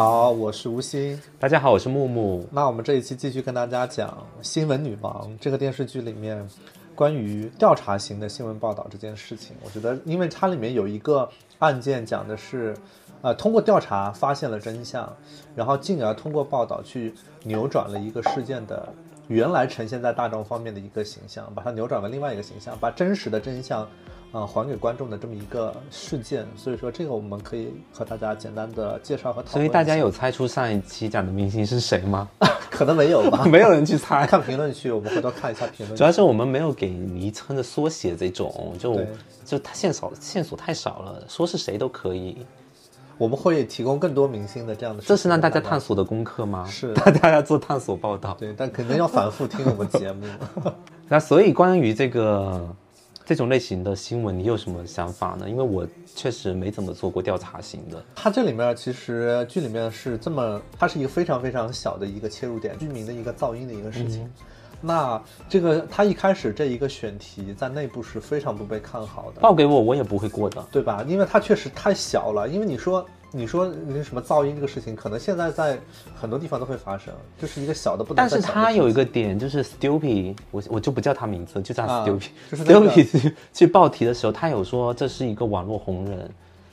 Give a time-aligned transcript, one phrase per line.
[0.00, 1.20] 好，我是吴昕。
[1.40, 2.46] 大家好，我是木木。
[2.52, 4.08] 那我们这一期继续跟大家讲
[4.40, 6.48] 《新闻女王》这个电视剧里面
[6.94, 9.56] 关于调查型的新闻报道这件事情。
[9.64, 11.28] 我觉得，因为它里面有一个
[11.58, 12.76] 案件讲的是，
[13.22, 15.12] 呃，通过调查发现了真相，
[15.56, 17.12] 然后进而通过报道去
[17.42, 18.88] 扭转了一个事件的
[19.26, 23.84] 原来呈现在大众方面的一个形象，把它扭转为另外一个形象，把真实的真相。
[24.30, 29.52] 啊，还给观众的这么一个事件，所以说这个我们可以和大家简单的介绍和讨论。
[29.52, 32.28] 所以大家有猜出上一期讲的明星是谁吗？
[32.70, 34.26] 可能没有吧， 没有人去猜。
[34.28, 35.96] 看评论区，我们回头看一下评论。
[35.96, 39.00] 主要是我们没有给昵称的缩写，这种就
[39.46, 42.44] 就他线索线索太少了，说是谁都可以。
[43.16, 45.02] 我们会提供更多明星的这样的。
[45.02, 46.66] 这是让大家探索的功课吗？
[46.66, 48.36] 是，大家要做探索报道。
[48.38, 50.26] 对，但肯定要反复听我们节目。
[51.08, 52.68] 那所以关于这个。
[53.28, 55.46] 这种类型的新闻，你有什么想法呢？
[55.46, 58.02] 因为我确实没怎么做过调查型的。
[58.16, 64.26] 它这里面其实剧里面是这么，它是一个非常非常小的一个切入点，居民的一个噪音的一个事情。
[64.80, 69.42] 那这个它一开始这一个选题在内部是非常不被看好的。
[69.42, 71.04] 报给我，我也不会过的，对吧？
[71.06, 72.48] 因为它确实太小了。
[72.48, 73.06] 因为你说。
[73.30, 75.78] 你说那什么噪音这个事情，可能现在在
[76.18, 78.16] 很多地方都会发生，就是一个小的不能。
[78.16, 82.28] 但是它有一个点，就是 Stupid，我我就不叫他名字，就叫 Stupid。
[82.50, 86.30] 就是 Stupid 去报题的时候，他有说这是一个网络红人，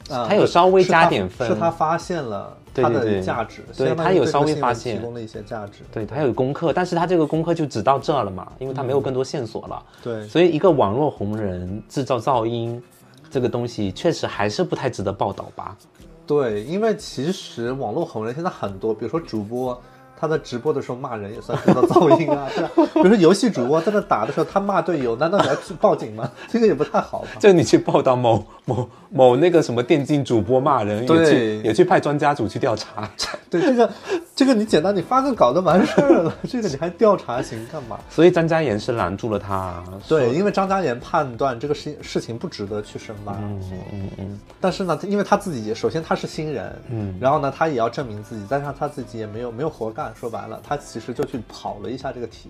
[0.07, 9.83] 他有稍微加点分，是他发现了他的价值，对他有稍微发现提供了一些价值，对他有功课，但是他这个功课就只到这了嘛，因为他没有更多线索了。
[10.01, 12.81] 对，所以一个网络红人制造噪音
[13.29, 15.75] 这个东西，确实还是不太值得报道吧。
[16.27, 19.81] 对，因为其实网络红人现在很多，比如说主播。
[20.19, 22.69] 他在直播的时候骂人也算制造噪音啊， 是吧？
[22.75, 26.29] 比如说游戏主播在那打的时候，他骂队友，难道你要去报警吗？
[26.49, 27.39] 这个也不太好吧？
[27.39, 33.09] 就你去报道某某某那个什么电竞主播骂人，也去也去派专家组去调查。
[33.49, 33.89] 对这个，
[34.35, 36.33] 这个你简单，你发个稿就完事儿了。
[36.49, 37.97] 这个你还调查行干嘛？
[38.09, 39.83] 所以张嘉言是拦住了他。
[40.07, 43.33] 对，因为张嘉言判断这个事事情不值得去深挖。
[43.33, 43.61] 嗯
[43.93, 44.39] 嗯嗯。
[44.59, 50.04] 但是呢，因为他自己首先他是新人，嗯，然后呢，他也要证明自己，加上他自己也没有没有活干。
[50.13, 52.49] 说白了，他其实就去跑了一下这个题，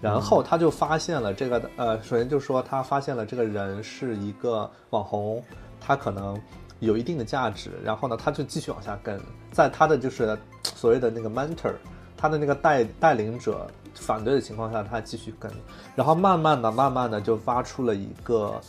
[0.00, 5.42] 然后他就发现了这个呃，首先就说他发现了这个人是一个网红，
[5.80, 6.40] 他可能
[6.80, 9.20] 有一定的价值，然后呢，他就继续往下跟，
[9.52, 11.74] 在他的就是所谓的那个 mentor，
[12.16, 15.50] 他的那个带带领者反对的情况下，他继续跟，
[15.94, 18.60] 然后慢慢的、慢慢的就挖出了一个。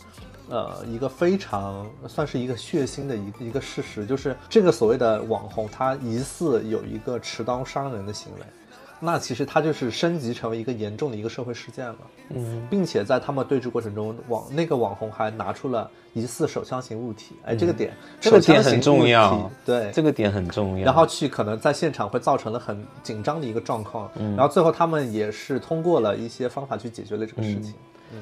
[0.52, 8.40] 呃，一个非常算是一个血腥的一一个事实，就是这个所谓的网红，他疑似有一个持刀伤人的行为，
[9.00, 11.96] 那其实他就是升级成为一个严重的一个社会事件了。
[12.34, 20.84] 嗯，并且在他们对峙过程中，网那个网红还拿出了疑似手枪型物体，哎，这个点，这个点很重要，对，这个点很重要。
[20.84, 27.72] 然后去可能在现场会造成了很紧张的一个状况，然后最后他们也是通过了一些方法去解决了这个事情。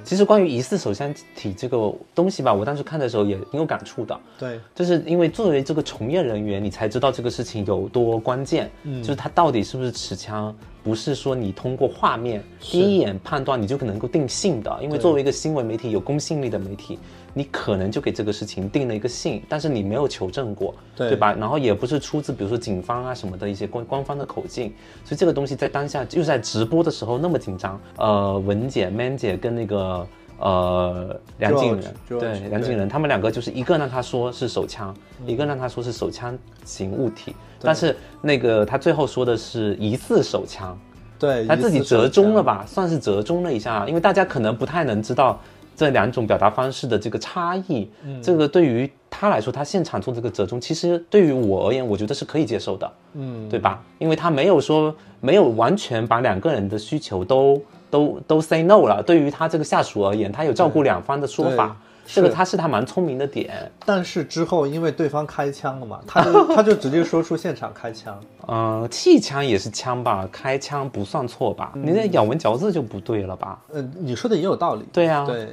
[0.05, 4.19] 其实关于疑似手枪体这个东西吧，我当时看的时候也挺有感触的。
[4.39, 8.71] 对，就是因为作为这个从业人员，你才知道这个事情有多关键。
[8.85, 14.79] 嗯，就是它到底是不是持枪，不是说你通过画面第一眼判断你就能够定性的。
[14.83, 16.99] 因为作为一个新闻媒体，有公信力的媒体。
[17.33, 21.33] 你可能就给这个事情定了一个性，但是你没有求证过，对吧？
[21.35, 24.73] 然后也不是出自比如说警方啊什么的一些官官方的口径，
[25.05, 27.81] 所以这个东西在当下又在直播的时候那么紧张。
[27.99, 30.07] 呃，文姐、Man 姐跟那个
[30.39, 40.77] 呃梁静仁，对梁静仁，他们两个就是一个让他说是手枪，一个让他说是手枪型物体，但是那个他最后说的是疑似手枪，
[41.19, 45.41] 对他自己折中了吧，算是折中了一下，因为大家可能不太能知道。
[45.81, 47.89] 这两种表达方式的这个差异，
[48.23, 53.83] 这个对于他来说，他现场做这个折中，其实对于我而言，我觉得是可以接受的，嗯，对吧？
[53.99, 57.59] 因为他没有说没有完全把两个人的需求都
[57.91, 59.03] 都都 say no 了。
[59.03, 61.75] 对于他这个下属而言，他有照顾两方的说法。
[62.13, 71.73] 这个他是他蛮聪明的点，但是之后因为对方开枪了嘛，他就 他就直接说出现场开枪，呃，气枪也是枪吧，开枪不算错吧？
[71.75, 73.59] 你那咬文嚼字就不对了吧？
[73.73, 74.85] 嗯，你说的也有道理。
[74.93, 75.49] 对呀，对，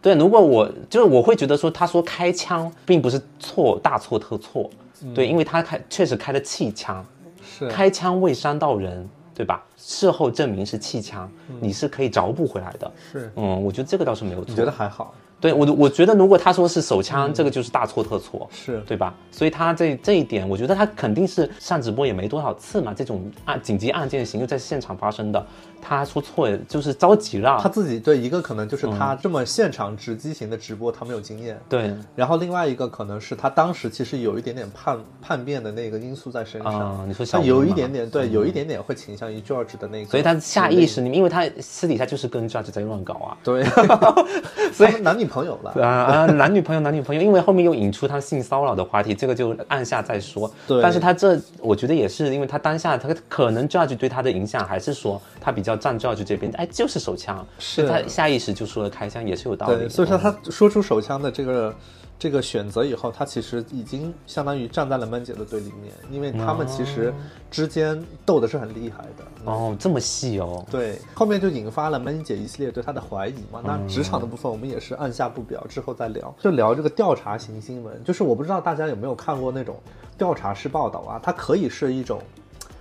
[0.00, 4.70] 对，如果我就是我会觉得说他说开枪并不是错，大错特错，
[5.14, 7.04] 对，因为他开确实开的气枪，
[7.42, 7.68] 是。
[7.68, 9.62] 开枪未伤到人，对吧？
[9.76, 12.90] 事后证明是气枪，你是可以找补回来的。
[13.12, 15.14] 是，嗯，我觉得这个倒是没有错，你觉得还好？
[15.40, 19.14] 对我，我觉得如果他说是手枪，这个就是大错特错，是对吧？
[19.30, 25.46] 所以他这这一点，我觉得他肯定是上直播也没多少次嘛，这种案紧急案件型又在现场发生的，
[25.80, 27.60] 他说错，就是着急了。
[27.62, 31.56] 他自己对一个可能就是他这么现场直击型的直播，他没有经验。
[31.68, 37.08] 对，然后另外一个可能是他当时其实有一点点叛叛变的那个因素在身上。
[37.08, 40.10] 你说他有一点点对，有一点点会倾向于 George 的那个。
[40.10, 43.38] 所以他下意识里面，因为他私底下就是跟 George 在乱搞啊。
[43.44, 43.62] 对，
[44.74, 50.50] 所以男女朋友了啊啊，男女朋友 男女朋友，因为后面又引出他性骚扰的话题，这个就按下再说。
[50.66, 59.88] 对，但是他这我觉得也是，因为他当下他可能 George 对他的影响还是说他比较站 George 这边，哎，就是手枪，是他下意识就说了开枪，也是有道理。
[59.88, 61.74] 所以说他说出手枪的这个。
[62.18, 67.14] 这个选择以后，他其实已经相当于站在了闷姐的对立面，因为他们其实
[67.50, 69.24] 之间斗的是很厉害的。
[69.44, 70.66] 哦，这么细哦。
[70.70, 73.62] 对，后面就引发了闷姐一系列对他的怀疑嘛。
[73.64, 76.34] 那职场的部分我们也是按下不表，之后再聊。
[76.40, 79.76] 就聊这个调查型新闻，就是我不知道大家有没有看过那种
[80.18, 81.20] 调查式报道啊？
[81.22, 82.20] 它可以是一种。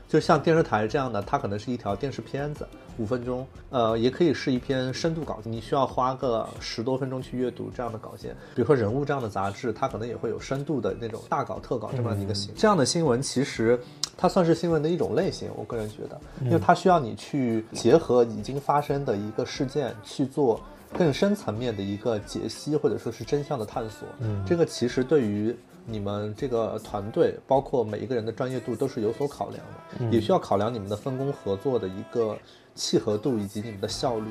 [0.08, 2.66] 就像电视台这样的，它可能是一条电视片子，
[2.98, 8.34] 五分钟，呃，也可以是一篇深度稿，你需要花个十多分钟去阅读这样的稿件。
[8.56, 12.54] 比如说《人物》这样的杂志，它可能也会有深度的那种大稿特稿这么一个新。
[12.56, 13.78] 这样的新闻其实
[14.16, 20.62] 它算是新闻的一种类型，我个人觉得，因为它需要你去结合已经发生的一个事件去做
[20.96, 24.08] 更深层面的一个解析，或者说是真相的探索。
[24.20, 25.56] 嗯，这个其实对于。
[25.90, 29.64] 你们这个团队，包括每一个人的专业度都是有所考量
[29.98, 32.38] 的，也需要考量你们的分工合作的一个
[32.76, 34.26] 契合度以及你们的效率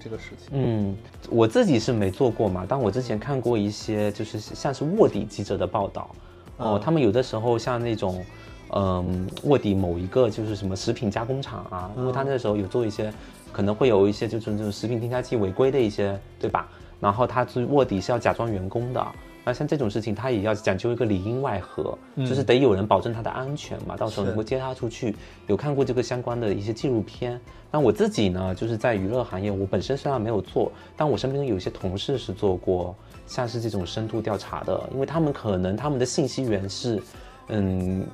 [0.00, 0.48] 这个事情。
[0.52, 0.96] 嗯，
[1.28, 6.10] 我自己是没做过嘛，但我之前看过一些就是像是卧底记者的报道，
[6.56, 8.24] 哦，他们有的时候像那种，
[8.70, 13.12] 嗯，卧底某一个就是什么食品加工厂啊，因为他那时候有做一些，
[13.52, 16.68] 可能会有一些就是这种食品添加剂违规的一些，对吧？
[17.00, 19.06] 然后他是卧底是要假装员工的。
[19.44, 25.16] 那像这种事情，他也要讲究一个里应外合，就是得有人保证他的安全嘛，到时候能够接他出去。
[25.48, 27.40] 有看过这个相关的一些纪录片。
[27.68, 32.94] 那我自己呢，就是在娱乐行业，我本身虽然没有做，但我身边有一些同事是做过，
[33.26, 37.02] 像是这种深度调查的，因为他们可能他们的信息源是，
[37.48, 38.06] 嗯，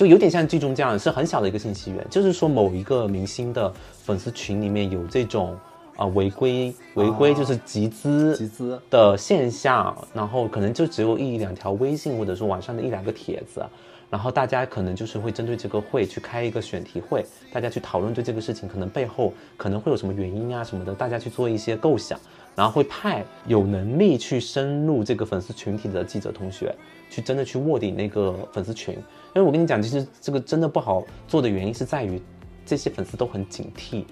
[0.00, 3.70] 就有点像剧中这样，是很小的一个信息源，就是说某一个明星的
[4.02, 5.54] 粉丝群里面有这种。
[5.96, 8.80] 啊，违规违规就是集资集资。
[8.88, 13.62] 的现象，然后可能就只有一两条微信，或者说网上的一两个帖子，
[14.08, 17.22] 然后大家可能就是会针对这个会去开一个选题会，
[17.52, 22.18] 大家去讨论对这个事情可能背后可能会有什么原因啊什么的，大家去做一些构想，
[22.60, 26.76] 然后会派有能力去深入这个粉丝群体的记者同学，
[27.08, 28.94] 去真的去卧底那个粉丝群，
[29.34, 32.20] 因为我跟你讲，其实这个真的不好做的原因是在于
[32.66, 34.04] 这些粉丝都很警惕。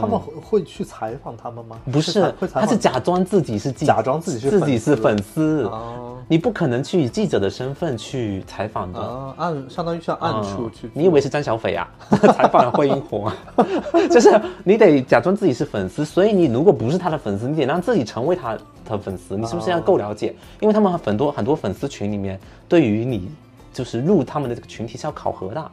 [0.00, 1.76] 他们会去采访他们吗？
[1.90, 10.90] 不是，他是假装自己是记假装自己是自己是粉丝哦，你不可能去以记者的身份去采访的哦，暗相当于像暗处去。
[10.92, 11.88] 你以为是张小斐啊？
[12.34, 13.36] 采访惠英红啊？
[14.10, 18.56] 就是你得假装自己是粉丝，所以你如果不是他的粉丝，你得让自己成为他
[18.88, 19.36] 的粉丝。
[19.36, 20.34] 你是不是要够了解？
[20.60, 22.38] 因为他们很多很多粉丝群里面，
[22.68, 23.30] 对于你
[23.72, 25.70] 就是入他们的这个群体是要考核的。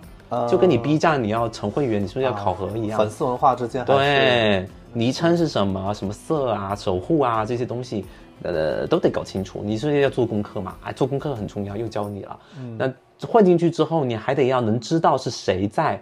[0.50, 2.98] 就跟你 B 站你要成会员，你是不是要考核一样？
[2.98, 8.06] 粉丝文化之间，对，昵称是什么，什么色啊，守护啊这些东西，
[8.44, 9.62] 呃，都得搞清楚。
[9.64, 10.78] 你是不是要做功课嘛？
[10.84, 12.40] 哎，做功课很重要，又教你了。
[12.78, 12.94] 那
[13.28, 16.02] 混进去之后，你还得要能知道是谁在，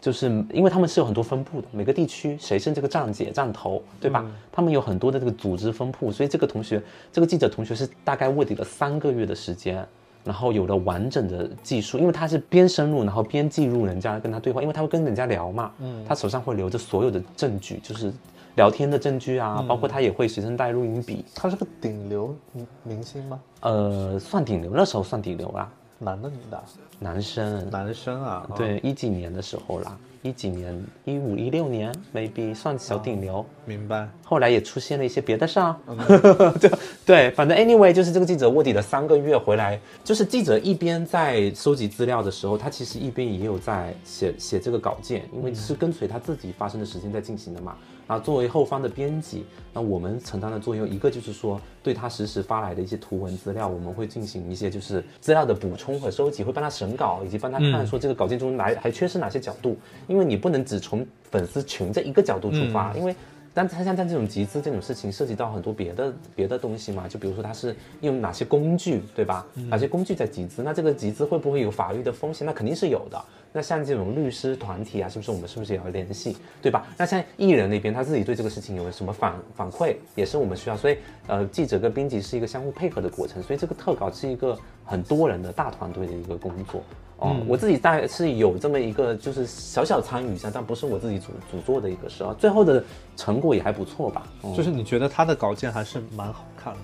[0.00, 4.24] 就是因为他们是有很多分布的，每个地区谁是这个站姐站头，对吧？
[4.50, 9.86] 他们有很多的这个组织分布，所以这个同学，这个记者同学是大概卧底了三个月的时间。
[10.26, 18.12] 然后有了完整的技术，因为他是边深入，然后边记录人家跟他对话，因为他会跟人家聊嘛，嗯，他手上会留着所有的证据，就是
[18.56, 21.24] 聊天的证据啊，包括他也会随身带录音笔。
[21.32, 22.34] 他是个顶流
[22.82, 23.40] 明星吗？
[23.60, 25.70] 呃，算顶流，那时候算顶流啦。
[25.98, 26.62] 男的女的？
[26.98, 27.70] 男生。
[27.70, 28.46] 男生啊？
[28.56, 29.96] 对，一几年的时候啦。
[30.26, 33.46] 一几年，一五一六年，maybe 算小顶流。
[33.64, 34.08] 明白。
[34.24, 35.76] 后来也出现了一些别的事儿。
[36.60, 36.70] 对
[37.04, 47.76] 对，反正 anyway 就是这个记者卧底了三个月回来，就是记者一边在收集资料的时候，他其实一边也有在写写这个稿件，因为是跟随他自己发生的时间在进行的嘛。
[48.06, 63.14] 啊，作为后方的编辑，那我们承担的作用，一个就是说，对他实时发来的一些图文资料，我们会进行一些就是资料的补充和收集，会帮他审稿，以及帮他看说这个稿件中哪还缺失哪些角度，因为你不能只从粉丝群这一个角度出发，因为。
[63.58, 69.46] 但他像像这种集资这种事情，涉及到很多别的别的东西嘛，就比如说他是用哪些工具，对吧？
[69.70, 70.62] 哪些工具在集资？
[70.62, 72.46] 那这个集资会不会有法律的风险？
[72.46, 73.24] 那肯定是有的。
[73.56, 76.86] 那像这种律师团体啊，是不是我们是不是也要联系，对吧？
[76.98, 80.76] 那像艺人那边他自己对这个事情有什么反反馈，也是我们需要。
[80.76, 86.82] 所以呃，记者跟编辑是一个相互配合的过程，所以这个特稿是一个很多人的大团队的一个工作。
[87.16, 92.36] 哦，我自己大概是有这么一个，就是小小参与一下，但不是我自己主主做的一个事啊。
[92.38, 92.84] 最后的
[93.16, 94.26] 成果也还不错吧？
[94.54, 96.80] 就是你觉得他的稿件还是蛮好看的。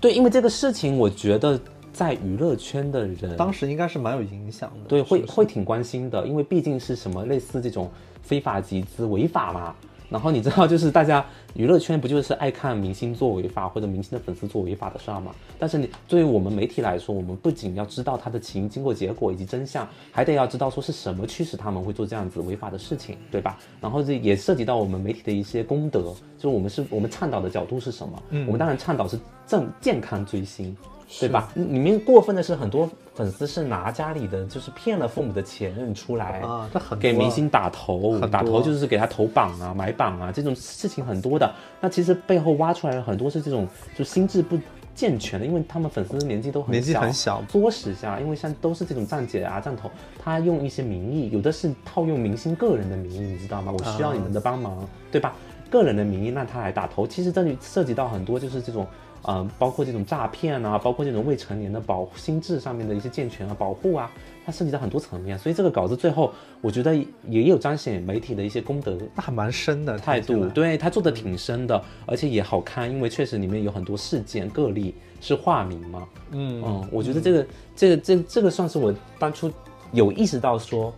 [0.00, 1.58] 对，因为这个事情，我觉得
[1.94, 4.88] 在娱乐圈的人当时应该是蛮有影响的。
[4.88, 7.88] 对，会会挺关心的，因为毕竟是什么类似这种
[8.20, 9.74] 非法集资违法嘛。
[10.10, 11.24] 然后你知道，就是大家
[11.54, 15.34] 娱乐圈不就是爱看明星做违法或者明星的粉丝做违法的事儿吗？
[15.58, 23.58] 但是你对于我们媒体来说，我们不仅要知道他的起因、经过、结果以及真相，还得要知道说是什么驱使他们会做这样子违法的事情，对吧？
[23.80, 28.22] 然后这也涉及到我们媒体的一些功德，就是我们是我们倡导的角度是什么？
[28.30, 30.76] 嗯，我们当然倡导是正健康追星。
[31.20, 31.48] 对吧？
[31.54, 41.52] 里面过分的是，很多粉丝是拿家里的，就是骗了父母的钱出来啊，这很给明星打头，打头就是给他投榜啊、买榜啊，这种事情很多的。
[41.80, 43.66] 那其实背后挖出来的很多是这种
[43.96, 44.58] 就心智不
[44.94, 47.40] 健全的，因为他们粉丝年纪都很年纪很小。
[47.48, 53.72] 作实下，因为像都是这种站姐啊、站头，他用一些名义，有的是套用明星个人的名义，你知道吗？
[53.72, 55.34] 我需要你们的帮忙，对吧？
[55.70, 58.84] 个人的名义让他来打头，其实这里涉及到很多就是这种。
[59.26, 64.10] 嗯，包括这种诈骗啊，包括这种未成年的保心智上面的一些健全啊、保护啊，
[64.44, 66.94] 它涉及到很多层面，所以这个稿子最后我觉得
[67.28, 79.50] 也有彰显媒体的一些功德，那还蛮深的态度，对他做的挺深的，而且也好看，因为确实里面有很多事件个例是化名嘛，嗯嗯，我觉得这个这个这这个算是我当初
[79.92, 80.92] 有意识到说，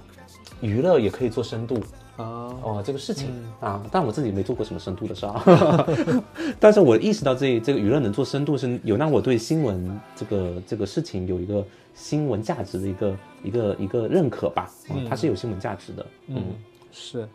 [0.61, 1.81] 娱乐也可以做深度。
[2.17, 3.31] 啊哦，这个事情
[3.61, 5.87] 啊，但我自己没做过什么深度的事啊，
[6.59, 16.43] 但是我意识到这这个舆论能做深度，是有让我对新闻这个这个事情有一个新闻价值的一个一个一个认可吧，嗯，它是有新闻价值的，嗯，
[16.91, 17.29] 是，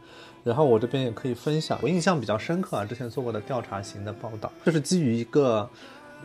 [0.43, 5.69] 然后我这边也可以分享，我印象比较深刻啊，之前做过的调查型的报道，就是基于一个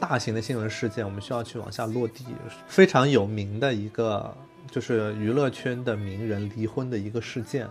[0.00, 2.24] 大型的新闻事件，我们需要去往下落地，
[2.66, 4.34] 非常有名的一个
[4.70, 7.68] 就是娱乐圈的名人离婚的一个事件。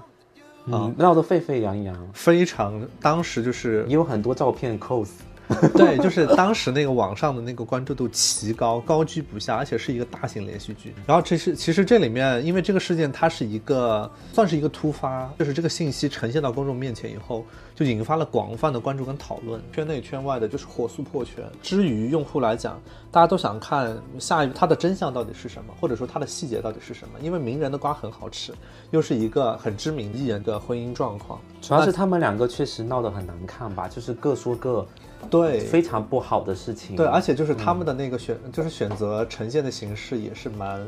[0.71, 5.09] 啊，闹得沸沸扬扬，非常，当时就是也有很多照片 cos。
[5.75, 10.93] 对，就是当时那个网上的那个关注度奇高，高居不下，而且是一个大型连续剧。
[11.05, 21.43] 然后这是其实这里面，因为这个事件它是一个算是一个突发，就是这个信息呈现到公众面前以后，就引发了广泛的关注跟讨论，圈内圈外的就是火速破圈。
[21.61, 27.19] 至于用户来讲，大家都想看下一步它的真相到底是什么，或者说它的细节到底是什么？
[27.21, 28.51] 因为名人的瓜很好吃，
[28.91, 34.87] 又是一个很知名艺人的婚姻状况，主要是他们两个确实闹得很难看吧，就是各说各。
[35.29, 36.95] 对，非常不好的事情。
[36.95, 40.85] 对，而且就是他们的那个选，就是选择呈现的形式也是蛮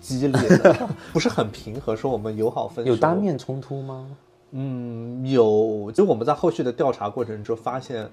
[0.00, 1.94] 激烈的， 不是很平和。
[1.94, 4.06] 说我们友好分手，有当面冲突吗？
[4.52, 5.92] 嗯，有。
[5.94, 8.08] 就我们在后续的调查过程中发现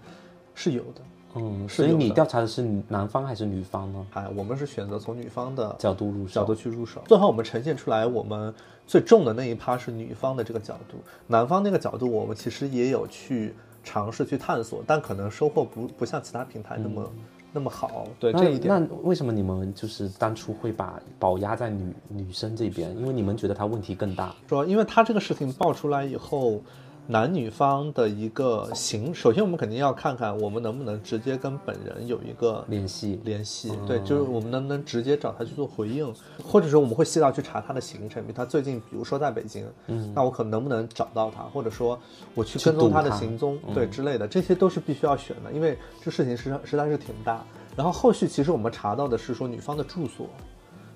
[0.53, 1.01] 是有的。
[1.35, 4.07] 嗯，所以你调查的是男方还是女方呢？
[4.13, 7.01] 哎，我们是选择从女方的角度入手，角度去入手。
[7.07, 8.53] 最后我们呈现出来，我们
[8.87, 10.97] 最重的那一趴是女方的这个角度，
[11.27, 13.53] 男方那个角度我们其实也有去。
[13.89, 17.11] 尝试去探索，但可能收获不不像其他平台那么
[17.53, 18.05] 那么好。
[18.19, 22.93] 对这一点，那为什么你们就是当初会把宝压在女女生这边？
[22.97, 24.35] 因为你们觉得她问题更大。
[24.49, 26.61] 说，因为她这个事情爆出来以后。
[27.09, 33.21] 男女方的一个形，首先我们肯定要看看我们能不能直接跟本人有一个联系。
[33.23, 41.97] 联系，对，就是我们能不能直接找他去做回应，或者说我们会细到去查他的行程，比如他最近，比如说在北京，嗯，那我可能能不能找到他，或者说
[42.35, 47.41] 我去跟踪他的行踪，对之类的，这些都是必须要选的，因为这事情实实在是挺大。
[47.73, 50.27] 然后后续其实我们查到的是说女方的住所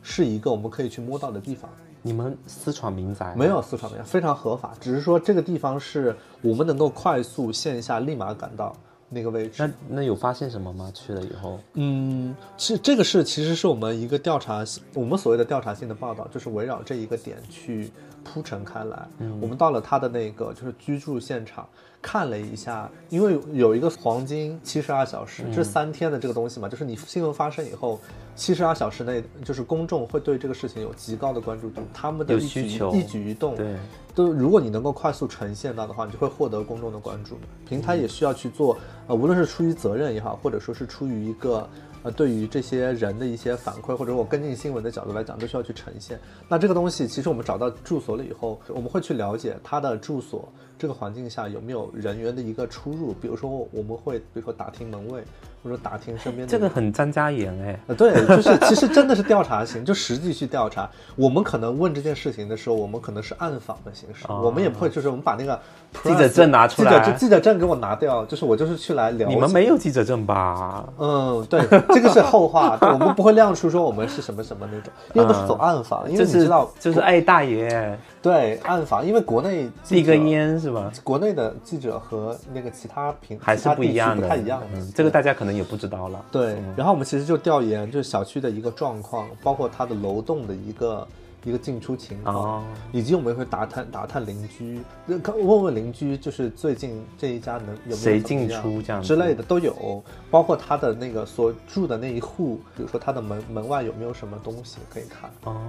[0.01, 1.69] 是一个我们可以去摸到的地方。
[2.01, 3.33] 你们私闯民宅？
[3.35, 4.73] 没有私闯民宅，非常合法。
[4.79, 8.75] 只是说这个地方是我们能够快速线下立马赶到
[9.09, 9.63] 那个位置。
[9.63, 10.91] 那那有发现什么吗？
[10.93, 11.59] 去了以后？
[11.73, 17.91] 嗯，其实这个是其实是我们一个调查，我们所谓的调查性的报道，就是围绕这一个点去
[18.23, 19.07] 铺陈开来。
[19.19, 21.67] 嗯，我们到了他的那个就是居住现场。
[22.03, 27.99] 看了一下，因为有一个黄金七十二小时，这三天的这个东西嘛，就是你新闻发生以后，
[28.41, 33.75] 七十二小时内，就是公众会对这个事情有极高的关注度，他们的一举一举一动，对，
[34.15, 37.37] 都如果你能够快速呈现到的话，你就会获得公众的关注。
[37.69, 41.69] 平台也需要去做，呃，无论是出于责任也好，或者说是出于一个。
[42.03, 46.19] 呃，对于这些人的一些反馈，或者我跟进新闻的角度来讲，都需要去呈现。
[46.49, 53.13] 那这个东西，其实我们找到住所了以后，我们会去了解他的住所这个环境下有没有人员的一个出入。
[53.21, 55.21] 比如说，我们会比如说打听门卫，
[55.63, 60.89] 或者打听身边的这个很张家言哎，呃，对，就是其实真的是调查型，就实际去调查。
[61.15, 65.59] 我们可能问这件事情的时候，我们可能是暗访的形式，哦我们也不会就是我们把那个
[66.03, 69.35] 记者证拿出来记者证记者证给我拿掉，就是我就是去来了解。
[69.35, 70.83] 你们没有记者证吧？
[70.97, 80.91] 嗯，对，这个是后话，对我们不会亮出说我们是什么什么那种，因为都是走暗访，因为你知道，就是哎大爷对暗访，因为国内记递个烟是吧？
[81.03, 84.67] 国内的记者和那个其他平还是不一样的，不太一样的。
[84.73, 86.23] 嗯，这个大家可能也不知道了。
[86.31, 91.07] 对，然后我们其实就调研就是小区的一个状况，包括它的楼栋的一个
[91.43, 105.59] 一个进出情况，哦以及我们会打探打探邻居，问问邻居，就是最近这一家能有没有谁进出这样之类的都有，包括他的那个所住的那一户，比如说他的门门外有没有什么东西可以看哦，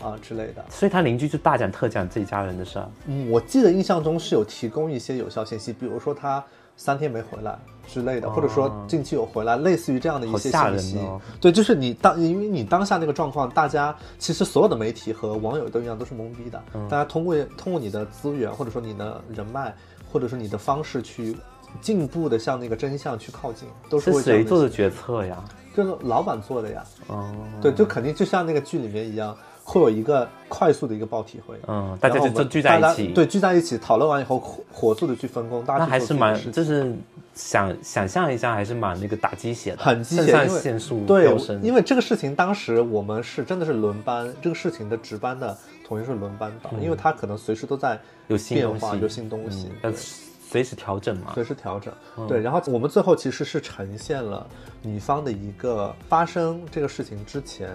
[0.00, 0.64] 啊之类的。
[0.68, 2.88] 所以他邻居就大讲特讲这一家人的事儿。
[3.06, 6.44] 嗯，我记得印象中是有提供一些有效信息，比如说他
[6.82, 10.98] 三天没回来之类的，或者说近期有回来，类似于这样的一些信息。
[10.98, 16.60] 哦对，就是你当因为你当下那个状况，大家其实所有的媒体和网友都一样，都是懵逼的。
[16.74, 19.72] 嗯大家通过通过你的资源，或者说你的人脉，
[20.12, 21.36] 或者说你的方式去
[21.80, 25.36] 进步的向那个真相去靠近，都是谁做的决策呀？
[25.76, 26.84] 就是老板做的呀。
[27.06, 31.56] 哦，对，就肯定就像那个剧里面一样，会有一个快速的一个报体会。
[31.68, 36.92] 嗯，大家就就聚在一起，对，聚在一起讨论完以后，火火速的去分工，大家还是蛮就是
[37.34, 41.32] 想想象一下，还是蛮那个打鸡血的，很鸡血肾上因为腺素对。
[41.62, 51.30] 因为这个事情当时我们是真的是轮班，这个事情的值班的同学是轮班倒，因为他可能随时都在嗯有新变化，有新东西嗯，要随时调整嘛。
[51.34, 51.94] 随时调整。
[52.28, 54.46] 对，然后我们最后其实是呈现了
[54.82, 57.70] 女方的一个发生这个事情之前。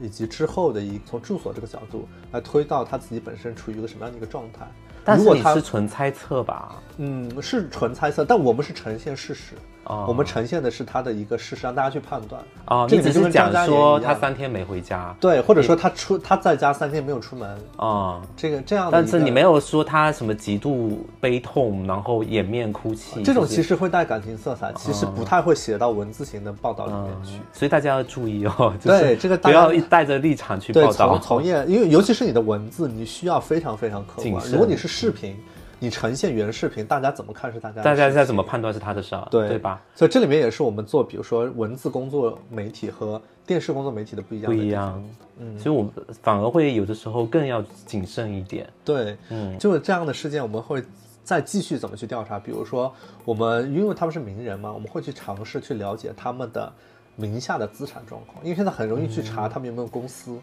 [0.00, 4.66] 以及之后的一从住所这个角度来推到他自己本身处于一个什么样的一个状态，
[5.04, 6.82] 但如果他是你是纯猜测吧？
[6.98, 12.42] 嗯是纯猜测，但我们是呈现事实，哦我们呈现的是他的一个事实，让大家去判断。
[12.66, 27.36] 哦，你只是跟张嘉言说他三天没回家对，或者说他出他在家三天没有出门，哦，这个这样的，但是你没有说他什么极度悲痛，然后掩面哭泣，这种其实会带感情色彩，其实不太会写到文字型的报道里面去。
[27.36, 31.38] 嗯，所以大家要注意哦， 就是对这个不大家要一带着立场去，报道从。
[31.38, 34.44] 从业，因为尤其是你的文字，你需要非常非常客观。
[34.50, 35.36] 如果你是视频，
[35.78, 39.80] 你呈现原视频，大家怎么看是大家的大家事情再怎么判断是他的事儿，对对吧？？
[39.94, 44.58] 所以这里面也是我们做，比如说文字工作媒体和电视工作媒体的不一样不。
[44.58, 45.02] 一样，
[45.38, 48.68] 嗯，所以我们反而会有的时候更要谨慎一点。
[48.84, 50.82] 对，嗯就是这样的事件，我们会
[51.22, 52.38] 再继续怎么去调查。
[52.38, 52.92] 比如说，
[53.24, 56.72] 我们因为他们是名人嘛，我们会去尝试去了解他们的
[57.14, 60.38] 名下的资产状况，因为现在很容易去查他们有没有公司，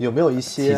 [0.00, 0.74] 有没有一些？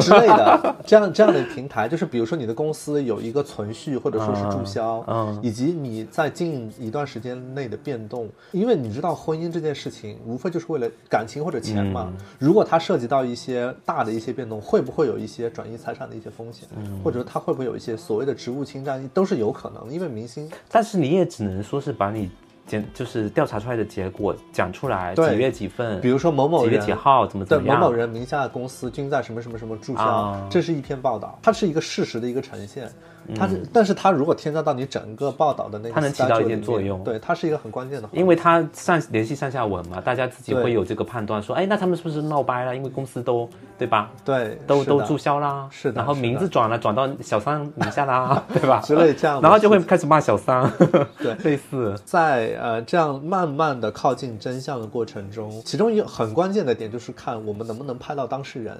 [0.00, 12.08] 之类的这样这样的平台，就是比如说你的公司有一个存续或者说是注销，嗯以及你在经营一段时间内的变动，因为你知道婚姻这件事情，无非就是为了感情或者钱嘛。
[12.12, 22.30] 嗯如果它涉及到一些大的一些变动，会不会有一些转移财产的一些风险，嗯或者说它会不会有一些所谓的职务侵占，都是有可能，因为明星但是你也只能说是把你
[22.72, 32.90] 检就是调查出来的结果讲出来，几月几份，比如说某某几月几号怎么怎么样，某人名下的公司均在什么什么什么注销，啊这是一篇报道，它是一个事实的一个呈现。
[33.34, 37.02] 它嗯是，但是它如果添加到你整个报道的那个，它能起到一定作用。
[37.04, 38.08] 对，它是一个很关键的。
[38.12, 42.74] 因为它上联系上下文嘛，大家自己会有这个判断，说，哎，那他们是不是闹掰了？
[42.74, 48.80] 因为公司都对吧，对都都注销啦，是的然后名字转了，转到小三名下啦， 对吧？
[48.84, 50.70] 之类这样然后就会开始骂小三，
[51.18, 51.34] 对。
[51.42, 58.78] 类似，在呃这样慢慢的靠近真相的过程中，其中一个很关键的点就是看我们能不能拍到当事人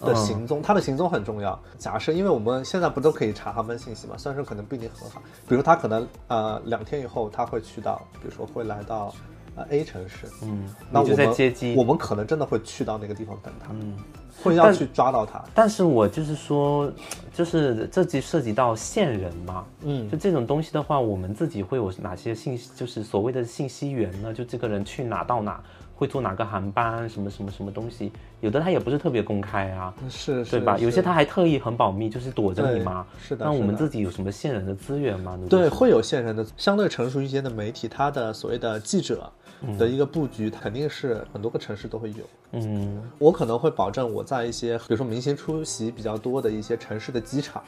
[0.00, 1.58] 的行嗯踪，他的行踪很重要。
[1.78, 9.14] 假设因为我们现在不都可以查他们信息嘛，虽然说可能不一定合法，比如他可能呃两天以后他会去到，比如说会来到
[9.54, 13.96] 呃 A 城市，嗯，那我们接机我们可能真的会去到那个地方等他，嗯
[14.42, 15.42] 会要去抓到他。
[15.54, 16.92] 但是我就是说，
[17.32, 24.34] 就是这就涉及到线人嘛，嗯就这种东西的话，我们自己会有哪些信息，就是所谓的信息源呢？
[24.34, 25.58] 就这个人去哪到哪，
[25.96, 30.76] 会坐哪个航班，什么什么什么东西，有的他也不是特别公开啊，是，是对吧？
[30.78, 33.06] 有些是他还特意很保密，就是躲着你对嘛。
[33.18, 35.38] 是的那我们自己有什么线人的资源吗？
[35.48, 39.32] 对，会有线人的相对成熟一些的媒体，它的所谓的记者
[39.78, 42.18] 的一个布局，肯定是很多个城市都会有。
[42.52, 47.62] 嗯我可能会保证我在一些，比如说明星出席比较多的一些城市的机场，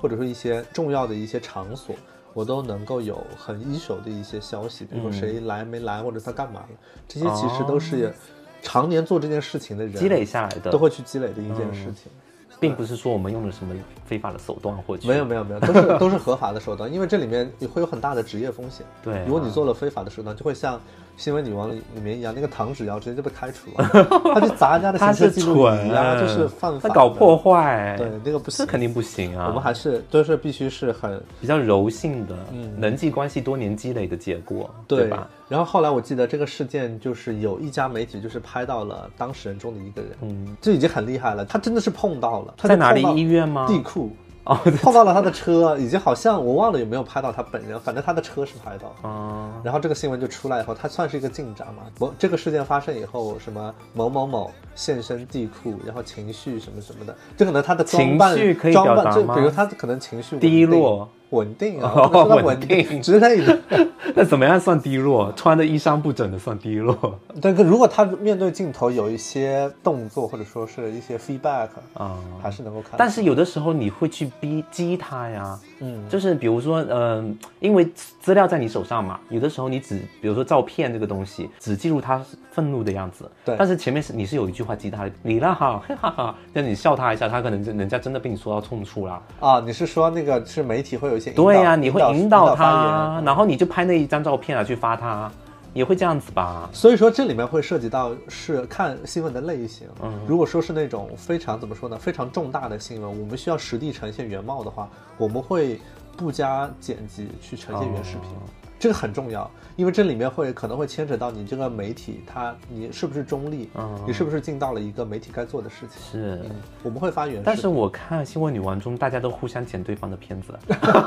[0.00, 1.94] 或者说一些重要的一些场所，
[2.38, 6.68] 我都能够有很一手的一些消息，比如说谁来没来，或者他干嘛了，
[7.08, 8.14] 这些其实都是
[8.62, 12.12] 常年做这件事情的人积累下来的都会去积累的一件事情。
[12.60, 13.74] 并不是说我们用了什么
[14.04, 15.08] 非法的手段获取。
[15.08, 18.86] 没有没有没有，都是都是合法的手段，因为这里面你会有很大的职业风险。
[19.02, 20.80] 对啊如果你做了非法的手段，就会像
[21.18, 23.88] 新闻女王里里面一样，那个唐芷瑶直接就被开除了，
[24.32, 29.48] 他去砸人家的行他是车记录仪啊，就是犯法的，他搞破坏，对，那个不行，这肯定不行啊。
[29.48, 35.28] 我们还是都是必须是很比较柔性的，嗯人际关系多年积累的结果，对吧？
[35.48, 43.66] 然后后来我记得这个事件就是有一家媒体就是拍到了当事人中的一个人，嗯，这已经很厉害了，他真的是碰到了，他在哪里医院吗？
[43.66, 44.12] 地库。
[44.48, 48.94] 哦，碰到了他的车，已经好像我忘了有没有拍到他本人，反正他的车是拍到。
[49.04, 51.82] 嗯，然后这个新闻就出来以后，他算是一个进展嘛。
[51.98, 61.06] 某这个事件发生以后，什么某某某现身地库，然后情绪什么什么的，就可能他的情绪可以表达就比如他可能情绪低落。
[61.30, 62.08] 稳定啊，
[62.42, 63.58] 稳定之类的。
[64.14, 65.30] 那怎么样算低落？
[65.36, 67.18] 穿的衣衫不整的算低落？
[67.42, 72.92] 但如果他面对镜头有一些动作，或者说是一些 feedback 啊，还是能够看。
[72.96, 77.86] 但是有的时候你会去逼激他呀，嗯，就是比如说，嗯，因为
[78.20, 82.24] 资料在你手上嘛，有的时候你只，比如说照片这个东西，只记录他
[82.58, 83.54] 愤怒的样子，对。
[83.56, 89.60] 但是前面是你是有一句话激他的，你那 哈，哈哈，让你笑他一下，他可能人家真的被你说到痛处了啊。
[89.60, 91.30] 你是说那个是媒体会有一些？
[91.30, 95.30] 对呀，你会引导他，然后你就拍那一张照片啊，去发他，
[95.72, 96.68] 也会这样子吧。
[96.72, 99.86] 所以说这里面会涉及到是看新闻的类型。
[100.02, 105.80] 嗯，如果说是那种非常怎么说呢，非常重大的新闻，我们需要实地呈现原貌的话，我们会
[106.16, 108.30] 不加剪辑去呈现原视频。
[108.78, 113.68] 这个很重要，因为这里面会可能会牵扯到你这个媒体，它你是不是中立，
[114.06, 116.00] 你是不是尽到了一个媒体该做的事情。
[116.00, 116.40] 是，
[116.84, 117.42] 我们会发言。
[117.44, 120.56] 但是我看新闻女王中，大家都互相剪对方的片子，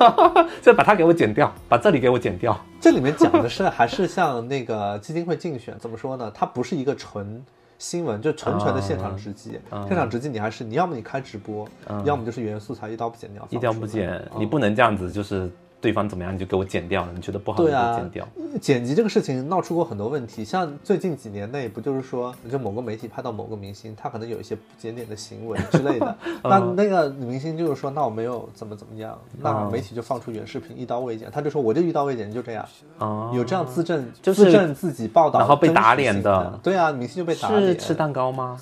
[0.61, 2.59] 就把它给我剪掉，把这里给我剪掉。
[2.81, 6.29] 这里面讲的是还是像那个基金会竞选，怎么说呢？
[6.35, 7.41] 它不是一个纯
[7.79, 9.57] 新闻，就纯纯的现场直击。
[9.87, 11.65] 现场直击你还是你要么你开直播，
[12.03, 15.49] 要么就是原素材一刀不剪掉，一刀不剪，你不能这样子就是。
[15.81, 18.27] 对方怎么样你就给我剪掉了，你觉得不好就剪掉。
[18.61, 32.63] 剪辑这个事情闹出过很多问题，像最近几年内不就是说，就某个媒体拍到某个明星，他可能有一些不检点的行为之类的， 那那个明星就是说，那我没有怎么怎么样，那媒体就放出原视频一刀未剪，他就说我就一刀未剪就这样，
[33.33, 37.61] 有这样自证自证自己报道然后被打脸的，对啊，明星就被打脸。
[37.61, 38.59] 是吃蛋糕吗？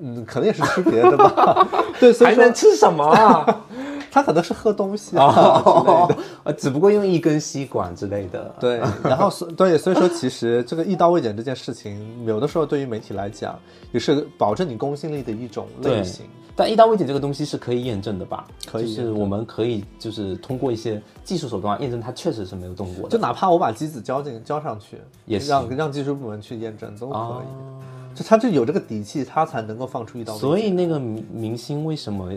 [0.00, 1.68] 嗯，可能也是吃别的吧。
[2.00, 3.64] 对，还能吃什么啊？
[4.14, 8.54] 他可能是喝东西啊之类的，呃，只不过用一根吸管之类的。
[8.60, 13.58] 对， 然后所对，所以说其实这个一刀未剪这件事情，有的时候对于媒体来讲，
[13.90, 16.26] 也是保证你公信力的一种类型。
[16.54, 18.46] 但一刀未剪这个东西是可以验证的吧？
[18.64, 23.16] 可以，就是我们可以就是通过一些技术手段验证它确实是没有动过的。
[23.16, 28.16] 就哪怕我把机子交进交上去，也让让技术部门去验证都可以。
[28.16, 30.34] 就他就有这个底气，他才能够放出一刀。
[30.38, 32.32] 所以那个明明星为什么？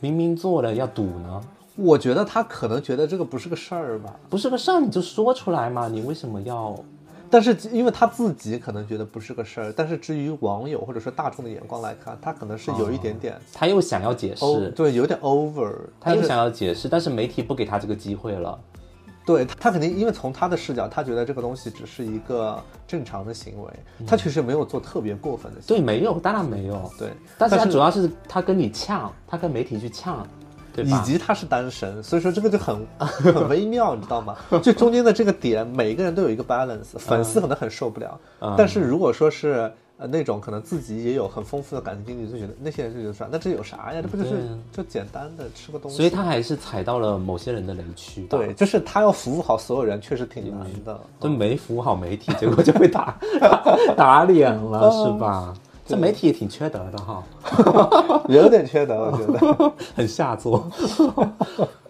[0.00, 1.40] 明明做了要赌呢，
[1.76, 6.74] 我觉得他可能觉得这个不是个事儿吧，不是个事儿你就说出来嘛，你为什么要？
[7.28, 18.56] 但是因为他自己可能觉得不是个事儿，但是至于网友或者说大众的眼光来看，他可能是有一点点，他又想要解释，对，有点 over，他又想要解释，但是媒体不给他这个机会了。
[19.26, 23.70] 对他肯定，因为从他的视角，他觉得这个东西只是一个正常的行为，
[24.06, 25.82] 他确实没有做特别过分的行为。
[25.82, 26.88] 对，没有，当然没有。
[26.96, 30.24] 对，但是他主要是他跟你呛，他跟媒体去呛，
[30.72, 34.36] 对以及他是单身，所以说这个就很 很微妙，你知道吗？
[34.62, 38.18] 就中间的这个点，每一个人都有一个 balance，粉丝可能很受不了，
[38.56, 39.72] 但是如果说是。
[39.98, 44.02] 呃，那种可能自己也有很丰富的感情经历，就觉得那些人就觉得说，那这有啥呀？
[44.02, 45.96] 这不就是就简单的吃个东西？
[45.96, 48.26] 所以他还是踩到了某些人的雷区。
[48.26, 51.00] 对，就是他要服务好所有人，确实挺难的。
[51.18, 53.18] 就没服务好媒体，结果就被打
[53.96, 55.54] 打脸了，是吧？
[55.86, 57.22] 这媒体也挺缺德的哈，
[58.28, 60.68] 有点缺德，我觉得 很下作。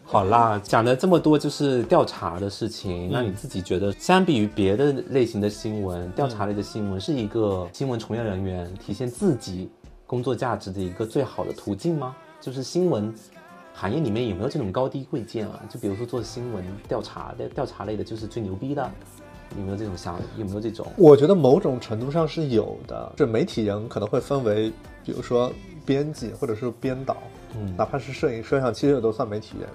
[0.08, 9.68] 好啦，讲了这么多就是调查的事情，那你自己觉得，相比于别的类型的新闻，调查类的新闻是一个新闻从业人员体现自己
[10.06, 12.14] 工作价值的一个最好的途径吗？
[12.40, 13.12] 就是新闻
[13.74, 15.60] 行业里面有没有这种高低贵贱啊？
[15.68, 18.88] 就比如说做新闻调查的调查类的，就是最牛逼的，
[19.58, 20.20] 有没有这种想？
[20.38, 20.86] 有没有这种？
[20.96, 23.12] 我觉得某种程度上是有的。
[23.16, 24.72] 这媒体人可能会分为，
[25.04, 25.52] 比如说
[25.84, 27.16] 编辑或者是编导，
[27.56, 29.68] 嗯，哪怕是摄影摄像，其实也都算媒体人。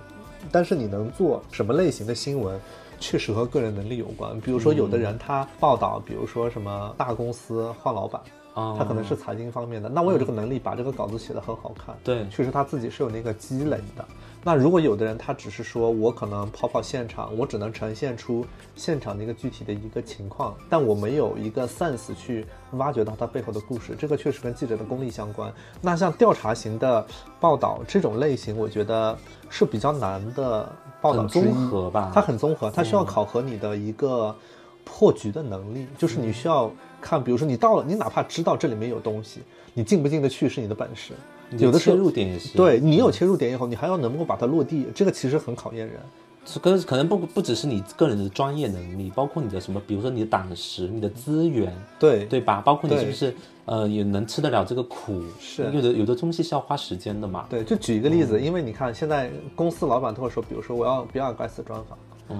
[0.51, 2.59] 但是你能做什么类型的新闻，
[2.99, 4.39] 确实和个人能力有关。
[4.41, 8.21] 比如说，有的人他报道，比如说什么大公司换老板，
[8.53, 11.95] 他可能是财经方面的，那我有这个能力把这个稿子写得很好看。
[12.03, 14.05] 对，确实他自己是有那个积累的。
[14.43, 18.43] 那如果有的人他只是说我可能跑跑现场，我只能呈现出
[18.75, 25.53] 现场的一个具体的一个情况，但我没有一个 sense 去挖掘到它背后的故事，这个确实跟记者的功力相关。
[25.79, 27.05] 那像调查型的
[27.39, 29.15] 报道这种类型，我觉得
[29.49, 30.67] 是比较难的
[31.01, 34.35] 报道综合吧，它很综合，它需要考核你的一个
[34.83, 39.41] 破局的能力，就是你需要看，比如说你到了，你哪怕知道这里面有东西，
[39.75, 41.13] 你进不进得去是你的本事。
[41.57, 45.95] 有的切入点也是，对你有切入点以后，你还要能够把它落地，这个其实很考验人。
[46.43, 52.59] 这个可能不不只是你个人的专业能力，包括你的什么，比如说你的胆识、你的资源，对对吧？
[52.61, 53.35] 包括你是不是
[53.65, 55.21] 呃也能吃得了这个苦？
[55.39, 57.45] 是有的有的东西是要花时间的嘛。
[57.47, 61.95] 对，就举一个例子，因为你看现在公司老板都会说，比如说我要比尔盖茨专访。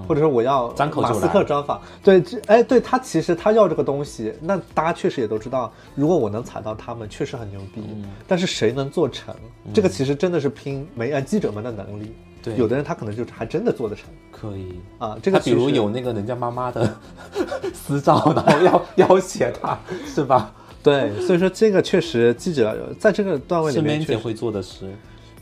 [0.06, 7.82] 或者说我要马斯克专访，对，这哎，对他其实他要这个东西，那大家确实也都知道，如果我能踩到他们，确实很牛逼。
[8.26, 9.34] 但是谁能做成？
[9.72, 12.14] 这个其实真的是拼媒呃记者们的能力。
[12.42, 14.06] 对，有的人他可能就还真的做得成。
[14.32, 16.92] 可以啊，这个比如有那个人家妈妈的
[17.72, 18.64] 私照，然后
[18.96, 20.52] 要 要挟他，是吧？
[20.82, 24.92] 对，所以说这个确实记者在这个段位里面，姐会做的事。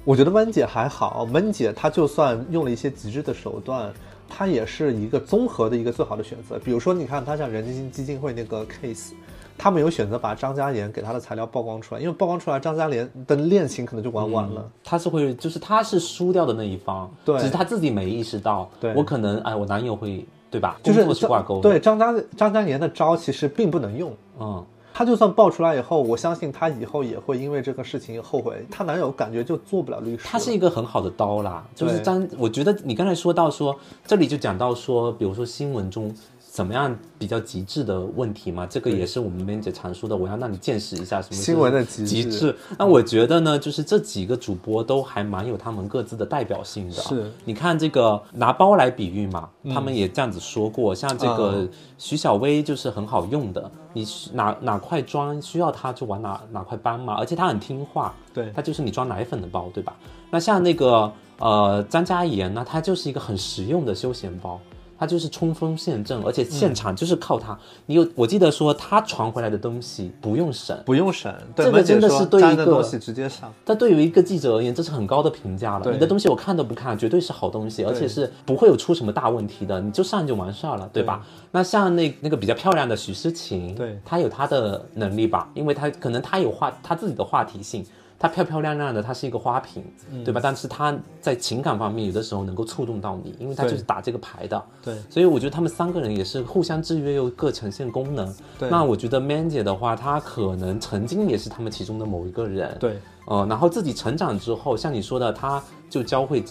[0.05, 3.91] 我觉得温姐还好，温姐她就算用了一些极致的手段。
[4.31, 6.59] 它也是一个综合的一个最好的选择。
[6.61, 9.11] 比如说，你看，他像人基金基金会那个 case，
[9.59, 14.71] 他们有选择把张嘉妍给他的材料曝光出来，因为曝光出来，张嘉妍的恋情可能就玩完了。
[14.85, 18.71] 他是会，就是他是输掉的那一方，对，只是他自己没意识到。
[18.81, 20.79] 对，我可能，哎，我男友会，对吧？
[20.83, 21.61] 就是挂钩。
[21.61, 24.14] 对，张嘉张嘉妍的招其实并不能用。
[24.38, 24.64] 嗯。
[25.01, 28.67] 她就算爆出来以后，我相信她以后也会因为这个事情后悔。
[28.71, 30.25] 她男友感觉就做不了律师。
[30.27, 32.29] 她是一个很好的刀啦，就是张。
[32.37, 33.75] 我觉得你刚才说到说，
[34.07, 36.15] 这里就讲到说，比如说新闻中。
[36.51, 38.67] 怎么样比较极致的问题嘛？
[38.67, 40.17] 这个也是我们编姐常说的。
[40.17, 42.55] 我要让你见识一下什么新闻的极致。
[42.77, 46.95] 那我觉得呢，就是这几个主播都还蛮有他们各自的代表性的。
[46.95, 50.93] 是，你看这个拿包来比喻嘛，他们也这样子说过。
[50.93, 58.13] 像这个徐小薇就是很好用的，你哪哪块装需要它就往哪哪块搬嘛，而且他很听话。
[58.35, 59.95] 对，他就是你装奶粉的包，对吧？
[60.33, 64.61] 那像那个呃张嘉妍呢，它就是一个很实用的休闲包。
[65.01, 67.59] 他就是冲锋陷阵，而且现场就是靠他。
[67.87, 73.51] 你有，我记得说他传回来的东西不用审，不用审，这个真的是对一个东西直接上。
[73.65, 75.91] 但对于一个记者而言，这是很高的评价了。
[75.91, 81.25] 你的东西我看都不看，绝对是好东西，而且是不会有出什么大问题的，你就上就完事儿了，对吧？
[81.51, 87.83] 那像那那个比较漂亮的许诗晴，对，她有她的能力吧，因为她可能她有话，她自己的话题性。
[88.21, 89.83] 她漂漂亮亮的，它是一个花瓶，
[90.23, 90.39] 对吧？
[90.43, 94.63] 但是它在情感方面有的时候能够触动到你，因为它就是打这个牌的。
[94.85, 98.31] 对，所以我觉得他们三个人也是互相制约又各呈现功能。
[98.59, 102.77] 对，那我觉得 Man 姐的话，她可能曾经也是他们其中的某一个人。
[102.79, 106.45] 对，呃，然后自己成长之后，像你说的，她就教会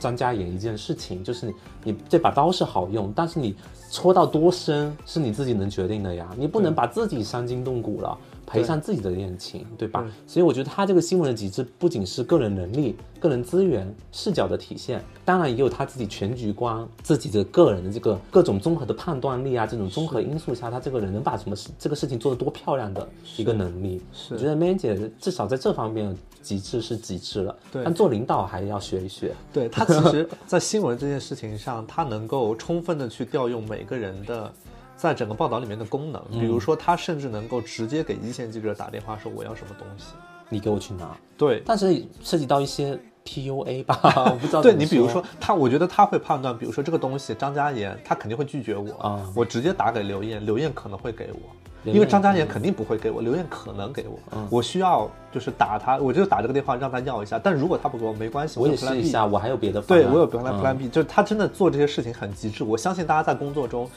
[0.00, 3.54] 张嘉妍一件事情，就是你你这把刀是好用，但是你
[3.88, 8.18] 戳到多深是你自己能决定的呀，你不能把自己伤筋动骨了。
[8.46, 10.04] 赔上自己的恋情，对吧？
[10.26, 24.00] 所以我觉得他这个新闻的极致，不仅是个人能力、个人资源、视角的体现，当然也有他自己全局观、自己的个人的这个各种综合的判断力啊，这种综合因素下，他这个人能把什么事这个事情做得多漂亮的一个能力。
[24.12, 27.56] 是，我觉得 Man 姐至少在这方面极致是极致了。
[27.72, 29.34] 对，但做领导还要学一学。
[29.52, 34.52] 对他其实，在新闻这件事情上，他能够充分的去调用每个人的。
[34.96, 40.14] 在整个报道里面的功能，比如说他甚至能够直接给一线记者打电话说我要什么东西，
[40.48, 41.16] 你给我去拿。
[41.36, 43.98] 对，但是涉及到一些 PUA 吧，
[44.30, 44.62] 我不知道。
[44.62, 54.18] 对你比如说他，我觉得他会判断，比如说这个东西张嘉妍他肯定会拒绝我啊，我直接打给刘艳，刘艳可能会给我，因为张嘉妍肯定不会给我，刘艳可能给我，
[54.50, 59.82] 我需要就是打他，我就打这个电话让他要一下，但如果他不给我没关系，我也试一下，我还有别的。
[59.82, 63.90] 对我有 Plan Plan B，就是他真的做这些事情很极致，我相信大家在工作中。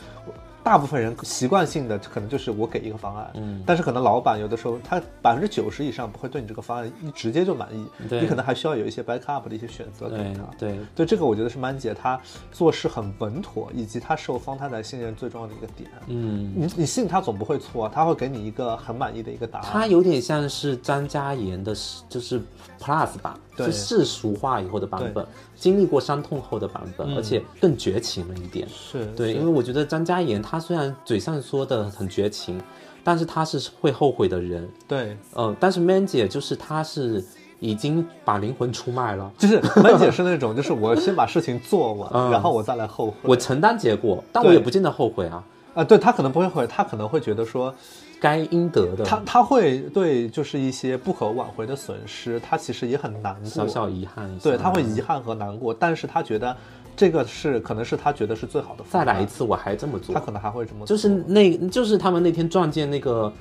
[0.68, 10.44] 大部分人习惯性的可能就是我给一个方案，嗯，但是可能老板有的时候他百分之九十以上不会对你这个方案一直接就满意，你可能还需要有一些 backup 的一些选择给他。
[10.60, 12.20] 对对，这个我觉得是曼姐她
[12.52, 15.90] 做事很稳妥，以及她受方太太信任最重要的一个点。
[16.08, 19.70] 嗯，你你信他总不会错，他会给你一个很满意的一个答案。
[19.72, 21.74] 他有点像是张嘉妍的，
[22.10, 22.42] 就是
[22.78, 25.26] plus 吧，是世俗化以后的版本。
[25.58, 28.68] 经历过伤痛后的版本，而且更绝情了一点。
[28.70, 32.62] 是对，因为我觉得张嘉妍她虽然嘴上说的很绝情，
[33.04, 34.70] 但是她是会后悔的人。
[34.88, 37.24] 对，嗯，但是 Man 姐就是她是
[37.60, 39.32] 已经把灵魂出卖了。
[39.38, 43.14] 就是 Man 姐是那种，就是我先把事情做完， 然后我再来后悔。
[43.24, 45.44] 我承担结果，但我也不见得后悔啊。
[45.74, 47.74] 啊，对他可能不会后悔，他可能会觉得说。
[48.20, 54.30] 该应得的，他他会对就是一些不可挽回的损失，他其实也很难过，小小遗憾。
[54.40, 56.56] 对他会遗憾和难过，但是他觉得
[56.96, 58.84] 这个是可能是他觉得是最好的。
[58.90, 60.88] 再来一次，我还这么做，他可能还会这么做。
[60.88, 63.32] 就是那，就是他们那天撞见那个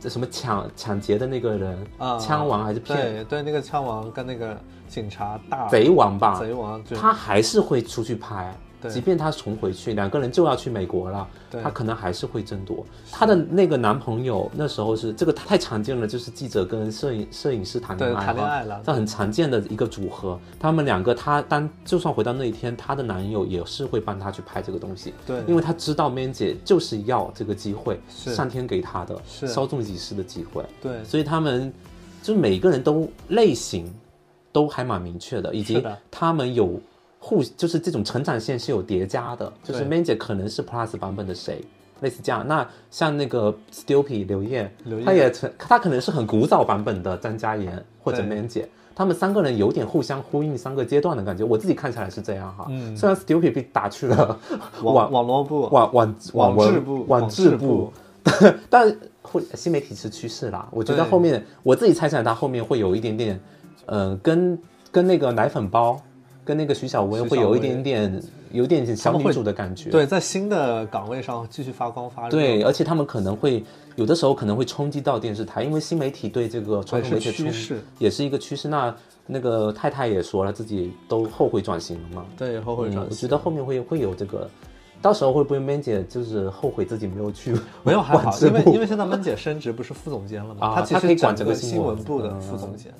[0.00, 2.98] 什么抢抢劫的那个人啊，枪王还是骗？
[2.98, 8.54] 对对，那个枪王跟那个警察大贼王吧，贼王，他还是会出去拍。
[8.90, 11.62] 即便他重回去，两个人就要去美国了，对。
[11.62, 12.84] 他可能还是会争夺。
[13.10, 18.82] 她的那个男朋友那时候是这个太常见了，就是记者跟摄影摄影师谈恋爱，谈恋爱了。
[18.84, 20.38] 这很常见的一个组合。
[20.58, 25.42] 他们两个，她当就算回到那一天，她的男友也是会帮她去拍这个东西，对。
[25.46, 28.34] 因为他知道 Man 姐就是要这个机会，是。
[28.34, 29.48] 上天给她的是。
[29.48, 30.64] 稍纵即逝的机会。
[30.80, 31.04] 对。
[31.04, 31.72] 所以他们
[32.22, 33.92] 就是每个人都类型
[34.52, 36.80] 都还蛮明确的，以及他们有
[37.24, 41.64] 互就是这种成长线是有叠加的，就是 Man 姐可能是 Plus 版本的谁。
[42.00, 44.70] 类似这样，那像那个 Stupy 刘烨
[45.06, 51.44] 他也成，他可能是很古早版本的张嘉妍或者 Man 姐，他们三个人有点互相呼应，三个阶段的感觉。
[51.44, 54.38] 我自己看起来是这样哈，嗯虽然 Stupid 被打去了
[54.82, 57.90] 网网网络部网网网文志部网志志部，
[58.68, 60.68] 但会新媒体是趋势啦。
[60.72, 63.40] 我觉得后面我自己猜想，它后面会有一点点，
[63.86, 64.58] 呃，跟
[64.90, 65.98] 跟那个奶粉包，
[66.44, 69.90] 跟那个徐小薇会有一点点，有点小女主的感觉。
[69.90, 72.30] 对，在新的岗位上继续发光发热。
[72.30, 73.64] 对，而且他们可能会
[73.96, 78.68] 有的时候可能会冲击到电视台，因为新媒体对这个传统媒体趋势也是一个趋势。
[78.68, 78.94] 那
[79.26, 82.26] 那个太太也说了，自己都后悔转型了嘛。
[82.36, 84.46] 对后悔转嗯我觉得后面会会有这个，
[85.00, 92.92] 到时候会不会 Man 姐就是后悔自己没有去没有还好，因为因为现在闷姐升职不是副总监了嘛，啊她其实可以管整个这个新闻部的嗯副总监，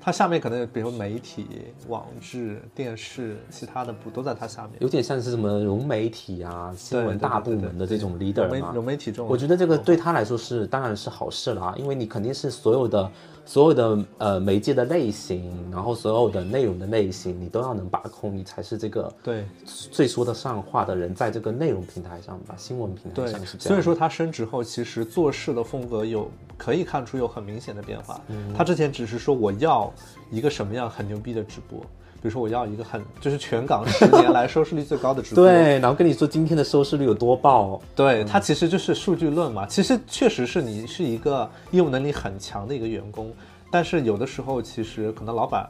[0.00, 1.46] 她下面可能比如媒体、
[1.88, 4.72] 网志、电视，其他的不都在它下面。
[4.80, 8.72] 有点像是什么融媒体啊、新闻大部门的这种 leader 嘛。
[8.74, 13.10] 融媒体这种，我觉得这个对他来说是当然是好事了啊，因为你肯定是所有的
[13.48, 23.74] 所有的呃媒介的类型，然后所有的内容的类型，你都要能把控，你才是这个对最说得上话的人，在这个内容平台上吧，新闻平台上是，这样。
[23.74, 28.20] 所以说他升职后，其实做事的风格有可以看出有很明显的变化。
[28.28, 29.90] 嗯她之前只是说我要
[30.30, 31.80] 一个什么样很牛逼的直播，
[32.20, 39.66] 比如说我要一个很就是全港十年来收视率最高的直播，对，然后跟你说今天的收视率有多爆，对，它其实就是数据论嘛。
[39.66, 43.32] 其实确实是你是一个业务能力很强的一个员工，
[43.70, 45.68] 但是有的时候其实可能老板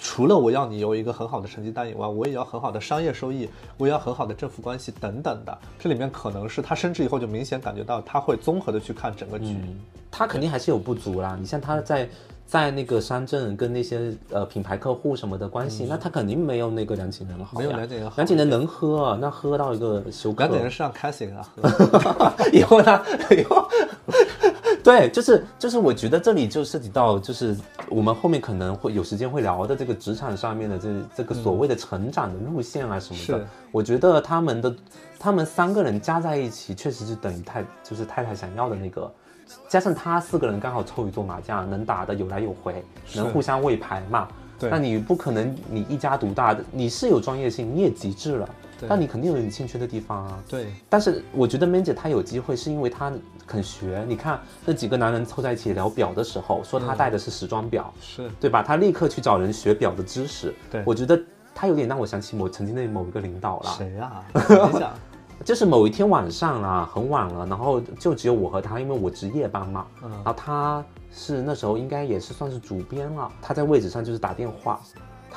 [0.00, 5.58] 除了我要你有一个很好的成绩单以外，我也要很好的商业收益，我也要很好的政府关系等等的。
[5.78, 9.56] 这里面可能是他升职以后就明显感觉到他会综合的去看整个局。
[10.10, 11.36] 他肯定还是有不足啦。
[11.38, 12.08] 你像他在
[12.46, 17.58] 在那个乡镇跟那些呃品牌客户什么的关系，那他肯定没有那个梁启仁好。
[17.58, 20.44] 没有梁启仁好梁启仁能喝啊，那喝到一个休克。
[20.44, 23.04] 梁启仁是让 Cassie 给他喝， 以后他
[23.36, 23.68] 以后，
[24.88, 27.54] 对，就是就是，我觉得这里就涉及到，就是
[27.90, 33.38] 我们后面可能会有时间会聊的这个职场上面的这这个所谓的成长的路线啊什么的。
[33.38, 34.74] 是我觉得他们的
[35.18, 39.12] 他们三个人加在一起，确实是等于太就是太太想要的那个。
[39.68, 42.82] 加上他四个人刚好凑一桌麻将，能打的有来有回，
[43.14, 44.26] 能互相喂牌嘛。
[44.58, 48.54] 对那你不可能你一家独大的，你是有专业性，你也极致了，对
[48.86, 50.38] 但你肯定有你欠缺的地方啊。
[50.48, 53.10] 对但是我觉得 Man 姐她有机会，是因为她
[53.46, 54.04] 肯学。
[54.06, 58.62] 你看那几个男人凑在一起聊表的时候，说她戴的是时装表，是，对吧？
[58.62, 60.54] 她立刻去找人学表的知识。
[60.70, 61.18] 对我觉得
[61.54, 64.22] 她有点让我想起我曾经的某一个领导了，谁呀、
[64.72, 64.92] 你讲，
[65.44, 74.80] 就是某一天晚上啊，很晚了，然后就只有我和他，因为我值夜班嘛，嗯然后他是那时候应该也是算是主编了，他在位置上就是打电话。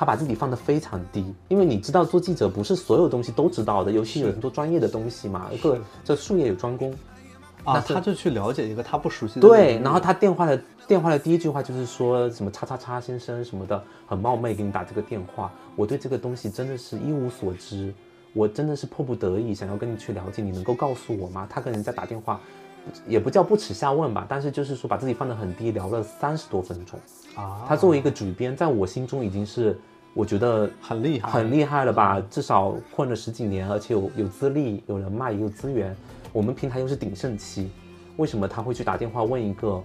[0.02, 6.92] 他把自己放得非常低，因为你知道做记者不是所有东西都知道的，尤其有很多专业的东西嘛，一个这术业有专攻，
[7.64, 15.54] 啊，那他就去了解一个他不熟悉的对，然后他电话的电话的第一句话就是说什么叉叉叉先生什么的，很冒昧给你打这个电话。
[15.76, 17.94] 我对这个东西真的是一无所知，
[18.34, 21.46] 我真的是迫不得已想要跟你去了解，你能够告诉我吗？
[21.48, 22.42] 他跟人家打电话，
[23.08, 27.00] 也不叫不耻下问吧，但是就是说把自己放得很低，聊了三十多分钟。
[27.36, 29.80] 啊，他作为一个主编，在我心中已经是
[30.14, 32.22] 我觉得很厉害，很厉害了吧？
[32.30, 35.96] 至少混了十几年，而且有有资历、有人脉、也有资源。
[36.34, 37.70] 我们平台又是鼎盛期，
[38.18, 39.82] 为什么他会去打电话问一个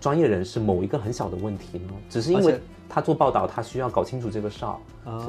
[0.00, 1.92] 专业人士某一个很小的问题呢？
[2.08, 4.76] 只是因为他做报道，他需要搞清楚这个事儿。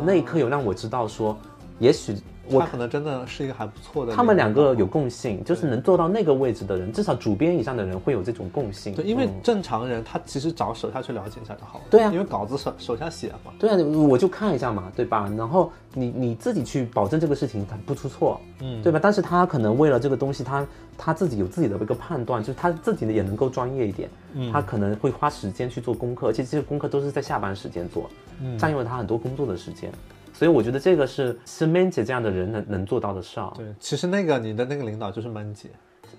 [0.05, 1.37] 那一刻有让我知道说，
[1.79, 2.15] 也许
[2.49, 4.13] 我他可能真的是一个还不错的。
[4.13, 8.93] 他们两个有共性，就是能做到那个位置的人，至少主编以上的人会有这种共性。
[8.93, 11.85] 对，因为嗯正常人他其实找手下去了解一下就好了。
[11.89, 13.51] 对啊因为稿子手手下写嘛。
[13.59, 13.77] 对啊，
[14.07, 15.31] 我就看一下嘛，对吧？
[15.37, 18.99] 然后你你自己去保证这个事情它不出错，嗯对吧？
[19.01, 20.65] 但是他可能为了这个东西，他
[20.97, 28.09] 他自己有自己的一个判断，就是他自己也能够专业一点，嗯他可能会花时间去做功课，而且这些功课都是在下班时间做，
[28.41, 29.91] 嗯占用了他很多工作的时间。
[30.37, 33.49] 所以我觉得这个是是 Man 姐这样的人能能做到的事儿。
[33.55, 35.69] 对，其实那个你的那个领导就是闷姐，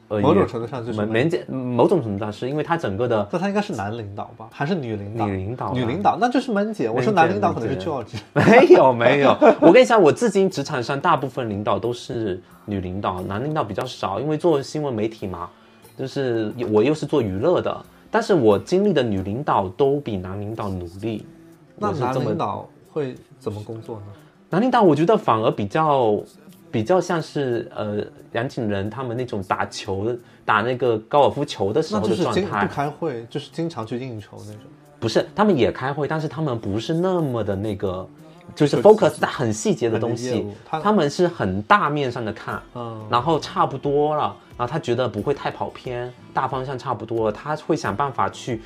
[0.08, 5.26] 呃，某种程度上就是闷姐某种程度上是因为他整个的那他应该是男领导吧，还是女领导？
[5.26, 6.88] 女领导女领导，那就是闷姐。
[6.88, 8.16] 我说男领导可能是 George。
[8.32, 15.48] 没有没有，我跟你讲，我至今职场上大部分领导都是女领导，男领导比较少，因为做新闻媒体嘛，
[15.98, 21.26] 就是我又是做娱乐的，但是我经历的女领导都比男领导努力。
[21.78, 22.66] 那是这么领导
[22.96, 24.04] 会怎么工作呢？
[24.48, 26.18] 南领导我觉得反而比较
[26.70, 30.16] 比较像是呃杨景仁他们那种打球
[30.46, 34.62] 打那个高尔夫球的时那候就是经不的状态，开会，就是经常去应酬那种。
[34.98, 38.08] 不是他们也开会，但是他们不是那么的那个。
[38.54, 48.62] 就是 focus 在很细节的东西，他他们是很大面上的看，嗯，然后差不多了，然后他觉得不会太跑偏，大方向差不多了，他会想办法去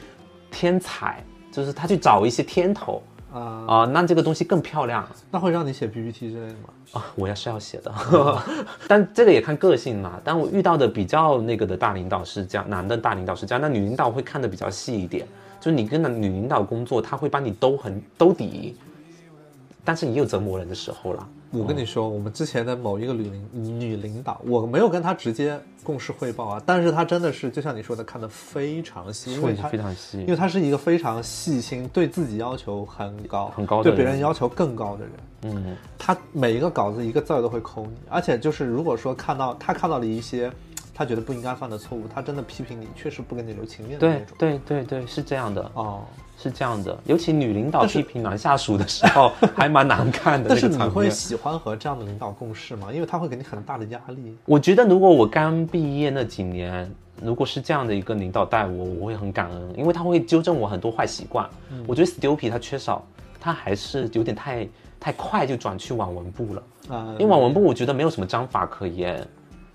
[0.51, 3.03] 添彩，就是他去找一些天头
[3.33, 6.69] 啊，啊、那这个东西更漂亮那会让你写 PPT 之类的吗？
[6.93, 7.07] 啊。
[7.15, 7.93] 我要是要写的，
[8.89, 10.21] 但这个也看个性嘛。
[10.25, 15.27] 但我遇到的比较那个的大领导是这样，男的大领导是这样，那女领导会看的比较细一点，
[15.61, 18.77] 就是你跟女领导工作，她会帮你兜很兜底，
[19.85, 21.29] 但是也有折磨人的时候啦。
[21.53, 35.13] 我跟你说，我们之前的某一个女领女领导，我没有跟她直接共事汇报啊，但是她真的是就像你说的，看得非常细，因为她非常细因为她是一个非常细心，对自己要求很高，很高的对别人人要求更高的人。
[35.43, 40.53] 嗯，她每一个稿子一个字儿都会抠你，而且就是如果说看到她看到了一些
[40.95, 44.37] 她觉得不应该犯的错误，她真的批评你，确实不跟你留情面的那对种。
[44.39, 45.69] 对对对，是这样的。
[45.75, 46.05] 哦，
[46.43, 50.79] 是这样的，尤其女领导批评男下属的时候， 还蛮难看的但是你。
[50.79, 52.89] 会喜欢和这样的领导共事吗？
[52.93, 54.37] 因为他会给你很大的压力。
[54.47, 56.91] 我觉得如果我刚毕业那几年，
[57.23, 61.47] 如果是这样的一个领导带我，我会很感恩，因为他会纠正我很多坏习惯。
[61.71, 63.05] 嗯我觉得 Stupid 他缺少，
[63.39, 64.67] 他还是有点太
[64.99, 66.63] 太快就转去网文部了。
[66.89, 69.25] 啊、因为网文部我觉得没有什么章法可言，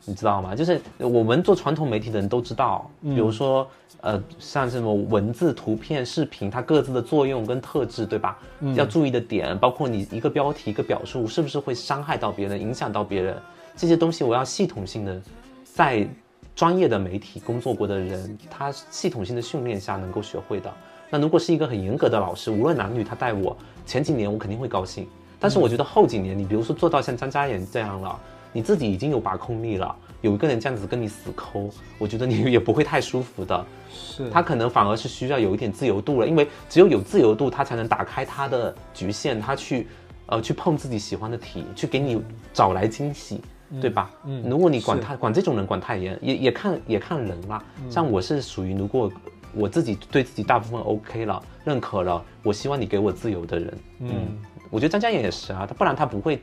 [0.06, 0.56] 你知道吗？
[0.56, 3.68] 就是我们做传统媒体的人都知道，比如说
[4.02, 8.38] 呃，像什么文字、图片、视频，它各自的作用跟特质，对吧？
[8.76, 13.36] 要注意的点，包括你一个标题、一个表述，是不是会伤害到别人、影响到别人，
[13.76, 15.20] 这些东西我要系统性的
[15.64, 16.08] 在
[16.56, 20.72] 专业的媒体工作过的人，他系统性的训练下能够学会的。
[21.10, 25.08] 那如果是一个很严格的老师，无论男女，他带我前几年我肯定会高兴，
[25.40, 28.20] 但是我觉得后几年，你比如说做到像张嘉妍这样了，
[28.56, 33.66] 你自己已经有把控力了，有一个人这样子跟你死抠，我觉得你也不会太舒服的。
[33.92, 39.88] 是他可能反而是需要有一点自由度了，因为只有有自由度，他才能打开他的局限，他去
[40.28, 42.22] 呃去碰自己喜欢的题，去给你
[42.54, 43.42] 找来惊喜。
[43.82, 44.12] 对吧？
[44.26, 47.62] 嗯，如果你管他管这种人管太严，也也看也看人啦。
[47.84, 49.12] 嗯像我是属于如果
[49.56, 53.78] 我自己对自己大部分 OK 了，认可了，我希望你给我自由的人。
[54.02, 54.38] 嗯，
[54.70, 56.40] 我觉得张嘉妍也是啊，他不然他不会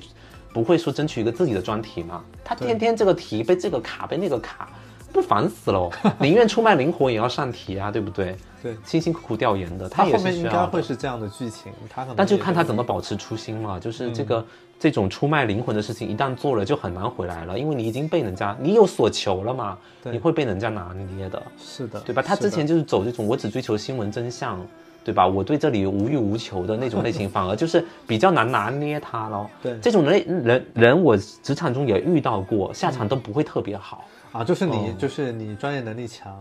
[0.53, 2.23] 不会说争取一个自己的专题嘛。
[2.45, 4.69] 他天天这个题被这个卡被那个卡，
[5.13, 5.91] 不烦死了？
[6.21, 8.37] 宁愿出卖灵魂也要上题啊，对不对？
[8.63, 10.65] 对，辛辛苦苦调研的，他也后面应该。
[10.67, 13.81] 会是这样的剧情，他可能但就看他怎么保持初心了。
[13.81, 14.47] 就是这嗯个、
[14.79, 22.23] 这种出卖灵魂的事情，一旦做了就很难回来了，因为你已经被人家你有所求了嘛，对你会被人家拿捏的，是的，对吧？
[22.23, 24.65] 他之前就是走这种我只追求新闻真相，
[25.05, 25.27] 对吧？
[25.27, 29.51] 我对这里无欲无求的那种类型， 反而就是比较难拿捏他咯。
[29.63, 34.05] 对这种人人人我职场中也遇到过，下场都不会特别好。
[34.33, 36.33] 啊，就是你、哦就是你专业能力强，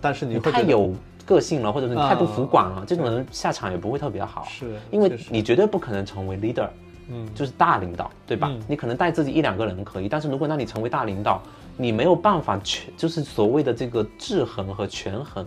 [0.00, 0.92] 但是你会你太有
[1.24, 4.46] 个性了，或者是你太不啊服管了，这种人下场也不会特别好。
[4.48, 6.68] 是因为你绝对不可能成为 leader，
[7.10, 8.48] 嗯就是大领导，对吧？
[8.52, 11.42] 嗯你可能带自己一两个人可以，但是如果让你成为大领导，
[11.76, 15.44] 你没有办法全，就是所谓的这个制衡和权衡，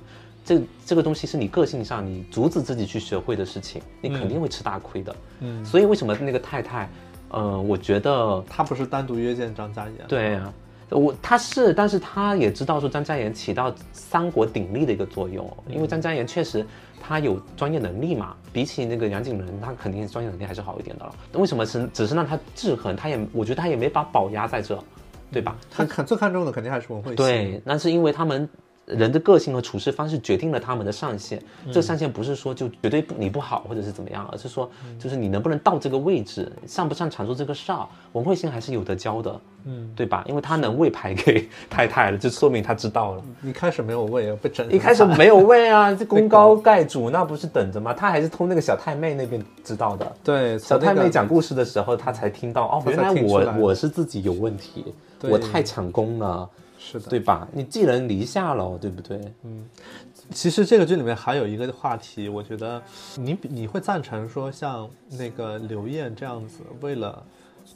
[0.49, 5.15] 这这个东西是你个性上你阻止自己去学会的事情，你肯定会吃大亏的。
[5.41, 6.89] 嗯，所以为什么那个太太，
[7.29, 10.51] 呃，我觉得她不是单独约见张嘉妍，对呀、
[10.89, 16.65] 我他是，但是他也知道说张嘉妍起到三国鼎立的一个作用，因为张嘉妍确实
[16.99, 21.13] 他有专业能力嘛，比起那个杨景仁，他肯定专业能力还是好一点的了。
[21.33, 22.95] 为什么是只是让他制衡？
[22.95, 24.83] 他也我觉得他也没把宝压在这，
[25.31, 25.55] 对吧？
[25.69, 28.49] 他看最看重的肯定还是文慧欣，对，那是因为他们
[28.89, 31.41] 人的个性和处事方式决定了他们的上限。
[31.67, 37.87] 这个上限不是说就绝对不你不好或者是怎么样，而是说就是你能不能到这个位置，擅不擅长做这个事儿。
[38.13, 40.23] 文慧心还是有得教的，嗯，对吧？
[40.27, 43.23] 因为他能喂牌给太太了，就说明他知道了。
[43.43, 47.93] 一开始没有喂，被整，一开始没有喂啊， 这功高盖主，那不是等着吗？
[47.93, 50.11] 他还是通那个小太妹那边知道的。
[50.23, 54.85] 对小太妹讲故事的时候，他才听到哦，原来我我是自己有问题，
[55.21, 56.49] 我太抢功了，
[56.91, 57.47] 是的，对吧？
[57.51, 59.21] 你寄人篱下了，对不对？
[59.43, 59.65] 嗯
[60.31, 62.81] 其实这个剧里面还有一个话题，我觉得
[63.15, 67.23] 你你会赞成说像那个刘艳这样子，为了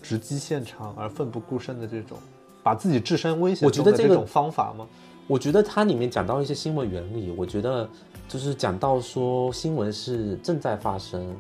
[0.02, 2.18] 直击现场而奋不顾身的这种
[2.62, 4.88] 把自己置身危险我觉得这种方法吗？
[5.26, 7.90] 我觉得它里面讲到一些新闻原理，我觉得
[8.28, 11.36] 就是讲到说新闻是正在发生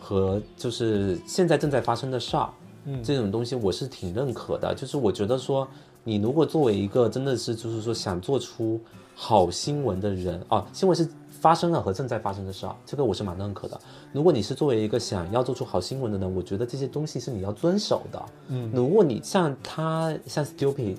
[0.00, 2.48] 和就是现在正在发生的事儿，
[2.86, 4.74] 嗯，这种东西我是挺认可的。
[4.74, 5.68] 就是我觉得说，
[6.06, 8.80] 你如果作为一个真的是就是说想做出
[9.14, 13.78] 好新闻的人啊，新闻是发生了和正在发生的事啊，这个我是蛮认可的。
[14.12, 18.24] 如果你是作为一个想要做出好新闻的人，我觉得这些东西是你要遵守的。
[18.48, 20.96] 嗯，如果你像他像 Stupid。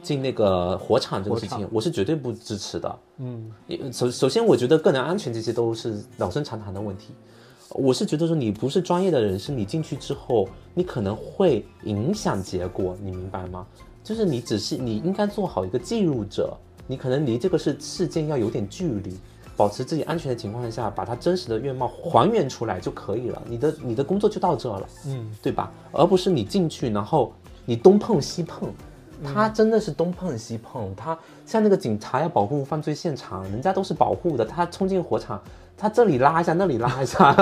[0.00, 2.98] 进那个火场这个事情，我是绝对不支持的。
[3.18, 3.52] 嗯，
[3.92, 7.12] 首首先，我觉得个人安全这些都是老生常谈的问题。
[7.70, 13.66] 我是觉得说，你不是专业的人士，你进去之后，你可能会影响结果，你明白吗？
[14.08, 16.56] 就是你只是你应该做好一个记录者，
[16.86, 19.14] 你可能离这个事事件要有点距离，
[19.54, 23.42] 保持自己安全的情况下，把它真实的面貌还原出来就可以了。
[23.46, 25.70] 你的你的工作就到这了，嗯，对吧？
[25.92, 27.34] 而不是你进去，然后
[27.66, 28.72] 你东碰西碰。
[29.22, 34.44] 他真的是东碰西碰，他像那个警察要保护犯罪现场，人家都是保护的。
[34.44, 35.42] 他冲进火场，
[35.76, 37.34] 他这里拉一下，那里拉一下，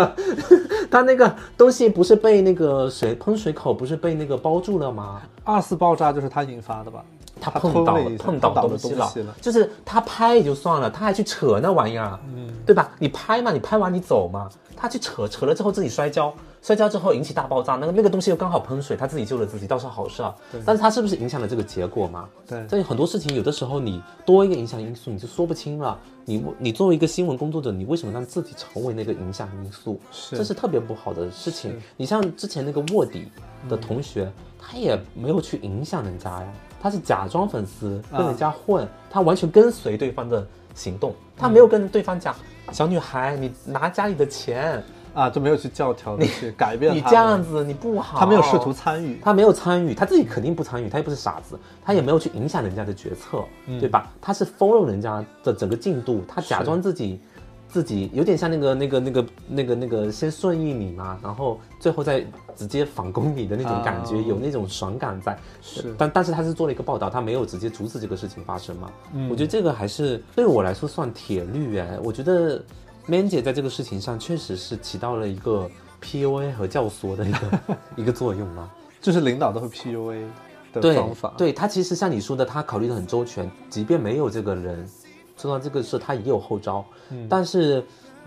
[0.90, 5.20] 他那个东西不是被那个水喷水口不是被那个包住了吗？
[5.44, 7.04] 二次爆炸就是他引发的吧？
[7.38, 12.90] 他碰到了碰到东西了，就是他拍也就算了，他还去扯那玩意儿，嗯，对吧？
[12.98, 16.32] 你拍嘛，你拍完你走嘛，他去扯扯了之后自己摔跤。
[16.62, 20.34] 摔跤之后引起大爆炸，那个那个东西又刚好喷水，他自己救了自己，倒是好事啊。
[20.64, 22.28] 但是他是不是影响了这个结果嘛？
[22.44, 25.96] 对，所以很多事情有的时候你多一个影响因素，你就说不清了。
[26.28, 30.00] 你你作为一个新闻工作者，你为什么让自己成为那个影响因素？
[30.10, 31.80] 是，这是特别不好的事情。
[31.96, 33.28] 你像之前那个卧底
[33.68, 36.52] 的同学，他也没有去影响人家呀，
[36.82, 42.34] 他是假装粉丝跟人家混，他完全跟随对方的行动，他没有跟对方讲，
[42.72, 44.82] 小女孩，你拿家里的钱。
[45.16, 48.18] 啊，就没有去教条，你去改变你这样子你不好。
[48.18, 53.42] 他没有试图参与，他没有参与，他自己肯定不参与，他又不是傻子，他也没有去影响人家的决策，
[53.80, 54.12] 对吧？
[54.20, 57.18] 他是 follow 人家的整个进度，他假装自己
[57.66, 62.22] 自己有点像那个那个那个那个那个先顺应你嘛，然后最后再
[62.54, 65.34] 直接反攻你的那种感觉，有那种爽感在。
[65.62, 68.90] 是，但但是他是做了一个报道，他没有直接阻止这个事情发生嘛？
[69.14, 72.62] 嗯，我觉得这个还是对我来说算铁律哎，我觉得。
[73.06, 75.70] Man 姐在这个事情上确实是起到了一个
[76.02, 77.60] PUA 和教唆的一个
[77.96, 78.68] 一个作用嘛，
[79.00, 80.26] 就是领导都会 PUA
[80.72, 81.32] 的方法。
[81.38, 84.88] 对他其实像你说的，他考虑的很周全，即便没有这个人
[85.36, 86.84] 做到这个事，他也有后招。
[87.10, 87.84] 嗯，但是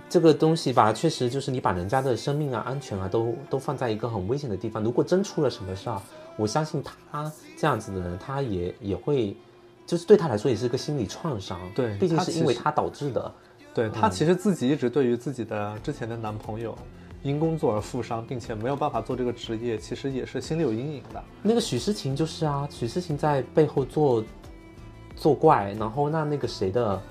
[0.08, 6.02] 这个东西吧，确实就是你把人家的生命啊、安全啊都都放在一个很危险的地方，如果真出了什么事儿，
[6.38, 9.36] 我相信他这样子的人，他也也会，
[9.86, 11.60] 就是对他来说也是一个心理创伤。
[11.76, 13.30] 对，毕竟是因为他导致的。
[13.74, 16.78] 对她其实自己一直对于自己的之前的男朋友
[17.22, 21.22] 因工作而负伤，并且没有办法做这个职业，其实也是心里有阴影的。
[21.44, 24.24] 那个许诗晴就是啊，许诗晴在背后做
[25.16, 27.02] 作怪，然后那那个谁的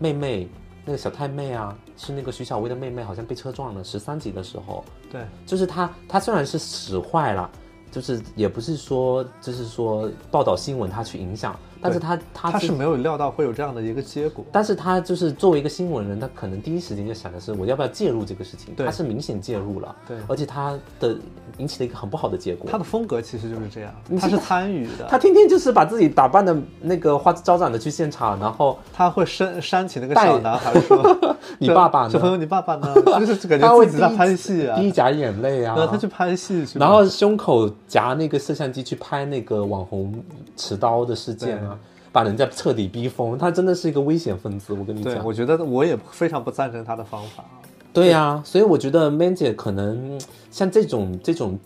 [0.00, 0.48] 妹妹，
[0.84, 7.48] 那个小太妹啊，是那个徐小薇的妹妹，好像被车撞了，十三集的时候，对，就是她，她虽然是使坏了，
[7.90, 11.56] 就是也不是说就是说报道新闻她去影响。
[11.82, 21.16] 但是他他他是没有料到会有这样的一个结果，但是他就是作为一个新闻人，他可能第一时间就想的是我要不要介入这个事情，他是明显介入了，对，而且他的
[21.58, 22.70] 引起了一个很不好的结果。
[22.70, 32.94] 他的风格其实就是这样，他是参与的，他天天就是把自己打扮的那个花枝招展的去现场，然后他会煽煽起那个小男孩说：“你爸爸，小朋友，你爸爸呢？”
[33.26, 40.14] 就是感觉自己在拍戏啊，滴假眼泪啊，他去拍戏去，然后胸口夹那个摄像机去拍那个网红
[40.56, 41.71] 持刀的事件啊。
[42.12, 44.74] 把人家彻底逼疯，他真的是一个危险分子。
[44.74, 47.44] 我跟你讲，我觉得我也非常不赞成他的方法。
[47.92, 51.58] 对呀，所以我觉得 Man 姐可能像这种这种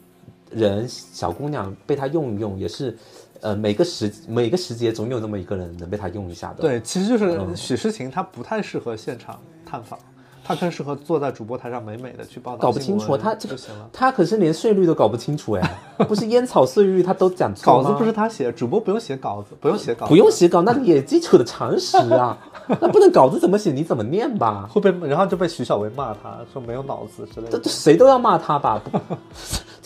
[0.50, 2.96] 人，小姑娘被他用一用，也是，
[3.40, 6.62] 呃，每个时每个时节总有那么一个人能被他用一下的。
[6.62, 9.98] 对，其实就是许诗晴，她不太适合现场探访。
[10.46, 12.58] 他更适合坐在主播台上美美的去报道。
[12.58, 13.88] 搞不清楚，他就行了。
[13.92, 22.38] 他可是连税率都搞不清楚哎， 不是烟草税率他都讲错稿子不是他写，主播不用写稿子，不用写稿，不用写稿，那也基础的常识啊。
[22.80, 24.68] 那不能稿子怎么写你怎么念吧？
[24.72, 27.58] 会被然后就被徐小薇骂他说没有脑子之类的。
[27.58, 28.80] 这谁都要骂他吧？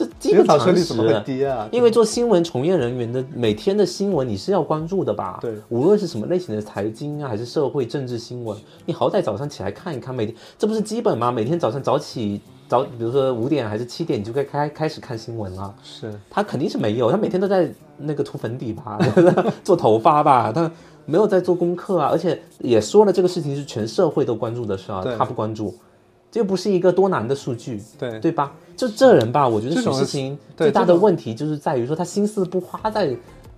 [0.04, 0.84] 这基本常识。
[0.84, 1.68] 怎么会低啊？
[1.70, 5.38] 因为做新闻从业人员的每天的新闻你是要关注的吧？
[5.40, 11.30] 对，无论是什么类型的财经啊，还是社会政治新闻，你好歹早上起来看一看，每天这不是基本吗？
[11.30, 15.74] 每天早上早起早，比如说五点还是七点，你就该开开始看新闻了。
[15.82, 18.98] 是他肯定是没有，他每天都在那个涂粉底吧，
[19.62, 20.70] 做头发吧，他
[21.04, 22.08] 没有在做功课啊。
[22.10, 25.74] 而且也说了，这个事情是全社会都关注的事啊，他不关注，
[26.30, 28.52] 这又不是一个多难的数据，对对吧？
[28.80, 33.14] 就这人吧，我觉得许事情最大的问题就是在于说他心思不花在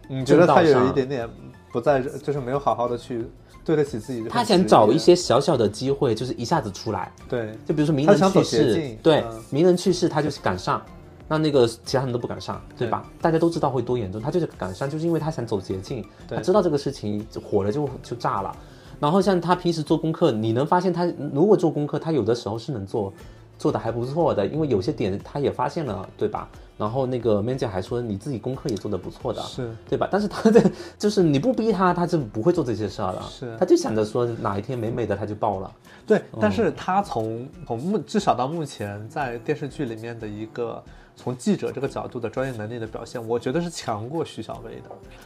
[0.09, 1.29] 你觉得他有一点点
[1.71, 3.25] 不在，就是没有好好的去
[3.65, 4.25] 对得起自己。
[4.29, 7.13] 他想找一些小小的机会，就是一下子出来。
[7.29, 10.83] 对，就比如说名人去世，对，名人去世他就是赶上，
[11.29, 13.09] 那那个其他人都不敢上，对吧？
[13.21, 18.53] 大家都知道会多严重，他就是赶上，就是因为他想走捷径，他知道这个事情火了就就炸了。
[18.99, 23.13] 然后像他平时做功课，你能发现他如果做功课，他有的时候是能做，
[23.63, 26.49] 做的还不错的，因为有些点他也发现了，对吧？
[26.77, 30.09] 然后那个 man 姐还说你自己功课也做的不错的，是对吧？
[30.11, 30.61] 但是他的
[30.99, 35.71] 就是你不逼他，他就不会做这些事儿了，是，他就想着说哪一天美美的他就爆了。
[36.07, 40.83] 对，但是他从从目至少到目前在电视剧里面的一个。
[41.15, 44.85] 从记者这个角度的专业能力的表现，我觉得是强过徐小薇的。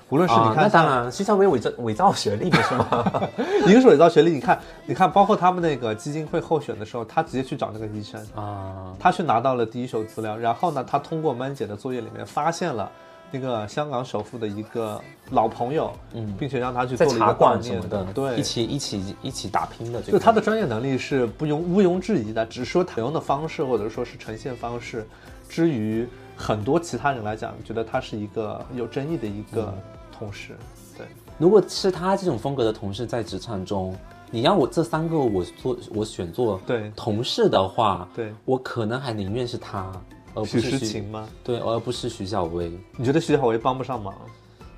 [0.09, 3.22] 无论是你看，那当然，徐小薇伪造伪造学历的是吗？
[3.68, 12.91] 一个是伪造学历，你看，你看，包括他们那个基金会候选的时候，他直接去找那个医生啊，他去拿到了第一手资料，然后呢，他通过曼姐的作业里面发现了
[13.31, 15.01] 那个香港首富的一个
[15.31, 25.07] 老朋友，嗯，并且让他去做了一个挂什么的，对，一起一起一起打拼的，就他的专业能力是不庸毋庸置疑的，只是说采用的方式或者说是呈现方式。
[25.49, 26.07] 之于
[26.37, 29.72] 很多其他人来讲，觉得他是一个有争议的一个
[30.16, 30.57] 同事。
[30.99, 31.07] 对，
[31.39, 33.97] 如果是他这种风格的同事在职场中，
[34.29, 36.91] 你让我这三个我做我选做对。
[36.97, 38.35] 同事的话，对。
[38.45, 39.93] 我可能还宁愿是他，
[40.37, 41.28] 而不是徐诗晴吗？
[41.43, 42.70] 对，而不是徐小薇。
[42.97, 44.14] 你觉得徐小薇帮不上忙？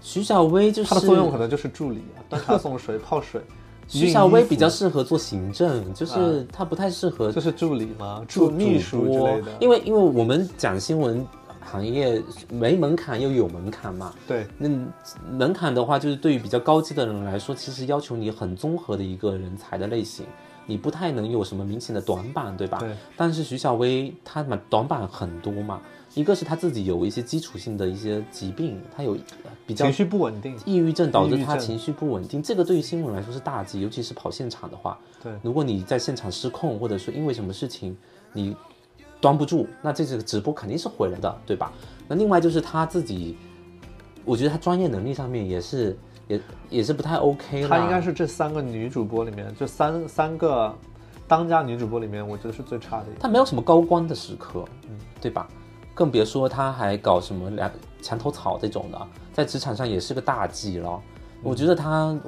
[0.00, 3.42] 徐小薇就是她的作用可能就是助理啊，端茶送水、泡水。
[3.88, 8.22] 徐小薇比较适合做行政，就是她不太适合，就是助理吗？
[8.28, 9.46] 助秘书之类的。
[9.60, 11.26] 因为因为我们讲新闻
[11.60, 14.12] 行业没门槛又有门槛嘛。
[14.26, 14.68] 对，那
[15.30, 20.26] 门槛的话，就是对于比较高级的人来说，其实要求你很综合的一个人才的类型，
[20.68, 22.78] 你不太能有什么明显的短板，对吧？
[22.78, 22.94] 对。
[23.16, 25.80] 但是徐小薇她嘛短板很多嘛。
[26.14, 29.16] 一个是她自己有一些基础性的一些疾病，她有
[29.66, 32.42] 比较情绪不稳定，抑郁症导致她情绪不稳定。
[32.42, 34.98] 这个对于新闻来说是大忌，尤其是跑现场的话。
[35.22, 37.96] 对，如果你在现场失控，或者说因为什么事情
[38.32, 38.56] 你
[39.20, 41.72] 端不住，那这个直播肯定是毁了的，对吧？
[42.08, 43.36] 那另外就是她自己，
[44.24, 45.96] 我觉得她专业能力上面也是
[46.28, 47.66] 也也是不太 OK。
[47.66, 50.72] 她应该是这三个女主播里面，就三三个
[51.26, 53.06] 当家女主播里面，我觉得是最差的。
[53.18, 55.48] 她没有什么高光的时刻，嗯，对吧？
[55.94, 57.68] 更别说她还搞什么两
[58.00, 61.00] 墙头草这种的，在职场上也是个大忌了。
[61.42, 62.18] 我觉得他，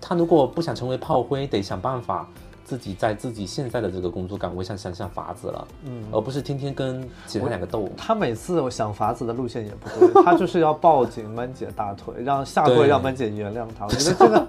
[0.00, 2.28] 他如果不想成为炮灰，得想办法
[2.68, 7.88] 自己在自己现在的这个工作岗位上想想法子了，嗯，而不是天天跟其他两个斗。
[7.96, 13.86] 他每次我想法子的路线也不对，他就是要抱紧曼姐大腿，让下跪让曼姐原谅他。
[13.86, 14.46] 我觉得这个。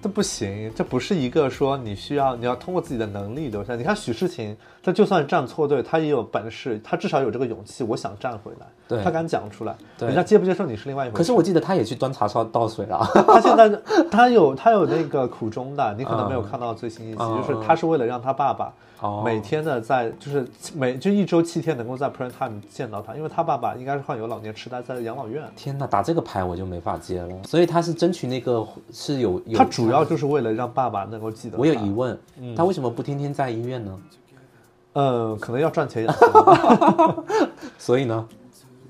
[0.00, 3.74] 这不行，这不是一个说你需要你要通过自己的能力留下。
[3.74, 7.82] 你看许诗晴，他就算站错队，他也有本事，他至少有这个勇气。
[7.82, 11.18] 我想站回来，对他敢讲出来，人家接不接受你是另外一回事。
[11.18, 13.04] 可是我记得他也去端茶烧倒水了。
[13.26, 13.68] 他现在
[14.08, 18.72] 他有他有那个苦衷的，你可能没有看到最新一集，就是他是为了让他爸爸。
[19.24, 25.42] 每天呢在就是每就一周七天能够在 prime time 见到他，因为他爸爸应该是患有老年痴呆，在养老院。
[25.54, 27.28] 天哪，打这个牌我就没法接了。
[27.44, 29.56] 所以他是争取那个是有有。
[29.56, 31.56] 他主要就是为了让爸爸能够记得。
[31.56, 32.18] 我有疑问，
[32.56, 33.98] 他为什么不天天在医院呢？
[34.94, 36.14] 嗯，可能要赚钱养
[37.78, 38.26] 所以呢，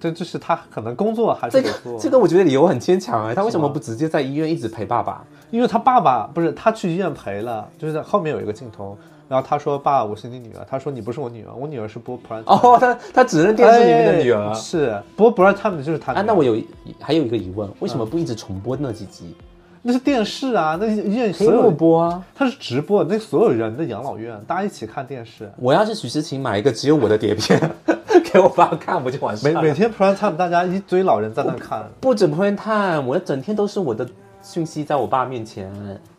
[0.00, 5.22] 这就是他可能工作还是这个这个我觉得理由很牵强哎，他为什么不直接在医院一直陪爸爸？
[5.50, 8.96] 因为他爸爸不是他去医院陪了，就是在后面有一个镜头。
[9.28, 16.14] 然后他说：“爸，我是你女儿。”他说：“你不是我女儿，我女儿是播 prime。”哦，他他只认电视里面的女儿，是播 prime time 就是他。
[16.14, 16.56] 啊，那我有
[16.98, 19.34] 还有一个疑问，为什么不一直重播那几集？
[19.80, 25.50] 那是电视啊，那院所有播啊，他是直播，那所有人的养老院，大家一起看电视。
[25.56, 27.58] 我要是许诗晴买一个只有我的碟片，
[28.32, 29.62] 给我爸看不就完事了？
[29.62, 34.06] 每每天 prime time 大家一堆老人在那看，不止 prime time，我整天都是我的
[34.42, 35.70] 讯息在我爸面前，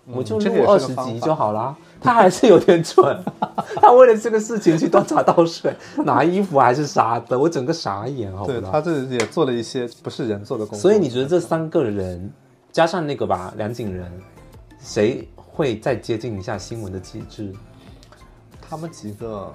[0.07, 1.76] 我就录二十集就好了。
[2.01, 3.22] 他还是有点蠢，
[3.82, 10.82] 他为了这个事情去端茶倒水、 拿衣服还是啥的，我整个傻眼，好对他这也做了一些不是人做的工作。
[10.82, 12.32] 所以你觉得这三个人
[12.72, 14.09] 加上那个吧，梁景仁，
[14.80, 17.53] 谁会再接近一下新闻的机制？
[18.61, 19.51] 他们几个，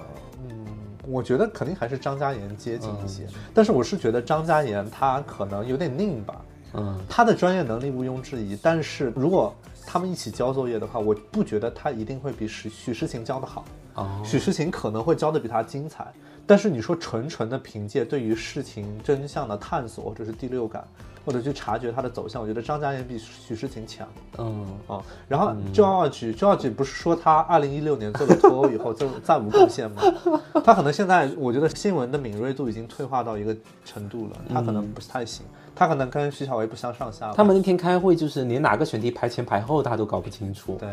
[0.47, 0.67] 嗯，
[1.07, 6.35] 我觉得肯定还是张嘉妍接近一些，但是我是觉得张嘉妍她可能有点拧吧，
[6.75, 9.53] 嗯，他的专业能力毋庸置疑，但是如果。
[9.87, 13.63] 他们一起交作业的话，我不觉得他一定会比许许诗晴教的好。
[13.93, 16.11] 哦，许诗晴可能会教的比他精彩，
[16.47, 20.83] 但是你说纯纯的凭借对于事情真相的探索，或者是第六感，
[21.23, 24.07] 或者去察觉它的走向，我觉得张嘉妍比许诗晴强。
[24.39, 30.01] 嗯，啊，然后 George，George 不是说他二零一六年做了脱欧以后就再无贡献吗？
[30.65, 33.55] 他可能现在我觉得新闻的敏锐度已经退化到一个
[33.85, 35.45] 程度了，他可能不是太行。
[35.75, 37.33] 他可能跟徐小维不相上下。
[37.33, 40.77] 他们那天开会，就是连哪个选题排前排后，他都搞不清楚。
[40.79, 40.89] 对，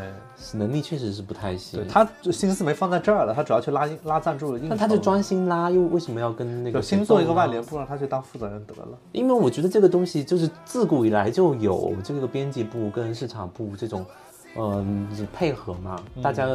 [0.53, 1.87] 能力确实是不太行。
[1.89, 4.59] 他心思没放在这儿了，他主要去拉拉赞助了。
[4.65, 6.83] 那他就专心拉，又为什么要跟那个？
[6.83, 8.99] 先做一个外联部，让他去当负责人得了。
[9.13, 14.05] 因为我觉得这个东西就是自古以来就有这个编辑部跟市场部这种，
[14.59, 16.49] 嗯，配合嘛，大家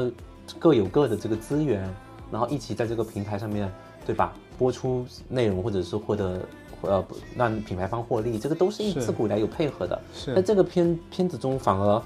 [0.60, 1.82] 各有各的这个资源，
[2.30, 3.72] 然后一起在这个平台上面
[4.06, 4.34] 对吧？
[4.58, 6.42] 播出内容或者是获得。
[6.82, 7.04] 呃，
[7.36, 10.00] 让品牌方获利，这个都是一自古以来有配合的。
[10.14, 12.02] 是，在这个片片子中，反而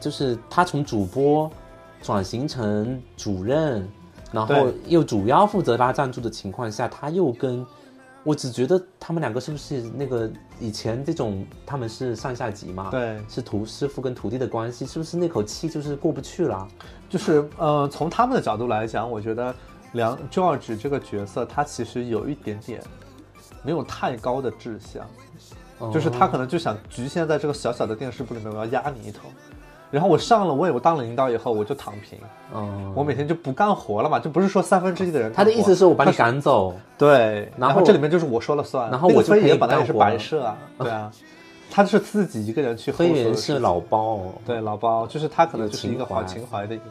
[0.00, 1.50] 就是他从主播
[2.02, 3.88] 转型成主任，
[4.32, 7.64] 然后又主要负责拉赞助的情况下，他又跟
[8.22, 12.88] 我只觉得他们两个是不是那个以前这种他们是上下级嘛？
[12.90, 16.68] 对，是徒师傅跟徒弟的关系，是不是那口气就是过不去了？
[17.08, 19.54] 就是呃，从他们的角度来讲，我觉得
[19.92, 22.82] 梁 George 这个角色，他其实有一点点。
[23.62, 25.06] 没有太高的志向，
[25.92, 29.28] 就是他可能就想局限在这个小小的电视部里面，我要压你一头，
[29.90, 32.18] 然后我上了，我以为当了领导以后我就躺平，
[32.54, 41.10] 嗯，我每天就不干活了嘛，就不是说三分之一的人，他的意思是我把你赶走，对，然后这里面就是我说了算，然后我就可以本来也是白设啊，对啊，
[41.70, 46.66] 他是自己一个人去，黑人是老包，对，老包就是他可能就是一个好情怀。
[46.66, 46.84] 的一个，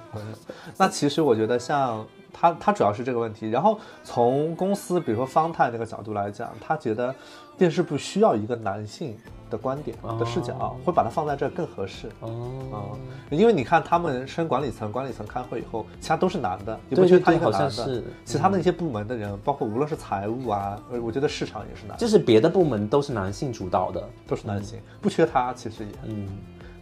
[0.77, 2.05] 那其实我觉得像。
[2.33, 7.13] 他他主要是这个问题，然后从公司，比如说方太那个角度来讲，他觉得
[7.57, 9.17] 电视部需要一个男性
[9.49, 12.09] 的观点的视角，会把它放在这更合适。
[12.19, 12.97] 哦，
[13.29, 18.03] 因为你看他们升管理层，管理层开会以后，其他都是男的，也不缺他一个男的。
[18.23, 26.27] 其他的那些部门的人，包括无论是财务啊，呃，我觉得市场也是男，就是别的部门都是男性主导的，都是男性，不缺他，其实也嗯。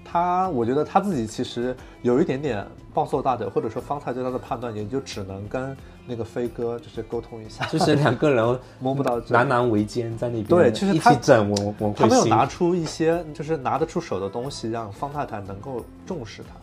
[0.09, 16.55] 他，我觉得他自己其实有一点点暴躁大腿，或者说方太对他的判断，也就只能跟那个飞哥就是沟通一下，就是两个人 摸不到，难难为奸在那边，对，就是一起整我我他没有拿出一些就是拿得出手的东西，让方太太能够重视他。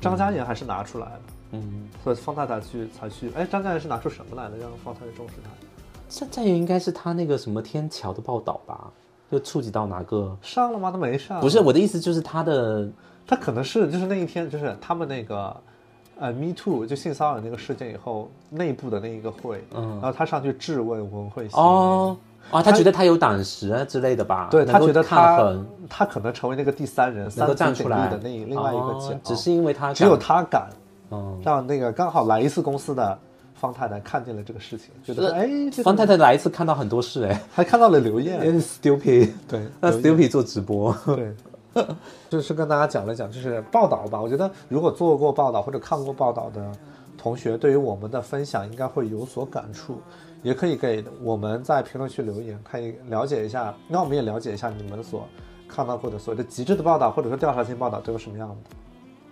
[0.00, 1.20] 张嘉妍还是拿出来了，
[1.52, 5.50] 嗯，所以方太太去才去，哎，张嘉妍是拿出什么来了，让方太太重视他？
[6.08, 8.90] 张嘉妍应该是他那个什么天桥的报道吧。
[9.30, 10.90] 就触及到哪个上了吗？
[10.90, 11.40] 他没上。
[11.40, 12.88] 不是我的意思，就是他的，
[13.26, 15.56] 他可能是就是那一天，就是他们那个，
[16.18, 21.58] 呃，Me Too 就性骚扰那个事件以后内部的那一个会，嗯，然后他上去质问文慧欣。
[21.58, 22.16] 哦，
[22.50, 24.48] 啊，他觉得他有胆识啊之类的吧？
[24.50, 25.54] 对他觉得他
[25.88, 30.68] 他可能成为那个第三人，能够站出来的那另外一个角，只是因为他只有他敢，
[31.12, 33.18] 嗯，让那个刚好来一次公司的。
[33.60, 35.46] 方太太看见了这个事情，觉得哎，
[35.84, 41.34] 方太太来一次看到很多事，哎，还看到了刘艳， stupid，对，那 stupid 做直播，对，
[42.30, 44.18] 就是跟大家讲了讲，就是报道吧。
[44.18, 46.72] 我觉得如果做过报道或者看过报道的
[47.18, 50.00] 同学，对于我们的分享应该会有所感触，
[50.42, 55.28] 也可以给我们在评论区留言，可以了解一下，那我们也了解一下你们所
[55.68, 58.54] 看到过的所谓的极致的报道或者说调查性报道都有什么样的，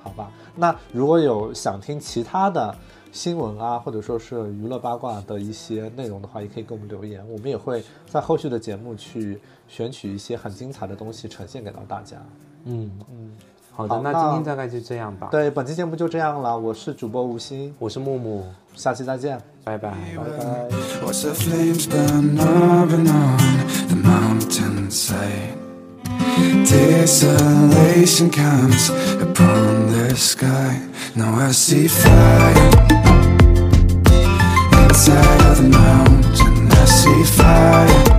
[0.02, 0.30] 好吧？
[0.54, 2.74] 那如果有想听其他的。
[3.12, 12.16] 新闻啊，或者说是娱乐八卦的一些内容的话，也可以给我们留言，我们也会在后续的节目去选取一些很精彩的东西呈现给到大家。
[12.64, 13.32] 嗯嗯，
[13.72, 15.28] 好的，那今天大概就这样吧。
[15.30, 16.58] 对，本期节目就这样了。
[16.58, 18.44] 我是主播吴昕，我是木木，
[18.74, 20.68] 下期再见，拜拜拜拜。
[26.68, 30.80] Desolation comes upon the sky.
[31.14, 32.70] Now I see fire
[34.84, 36.70] Inside of the mountain.
[36.70, 38.17] I see fire.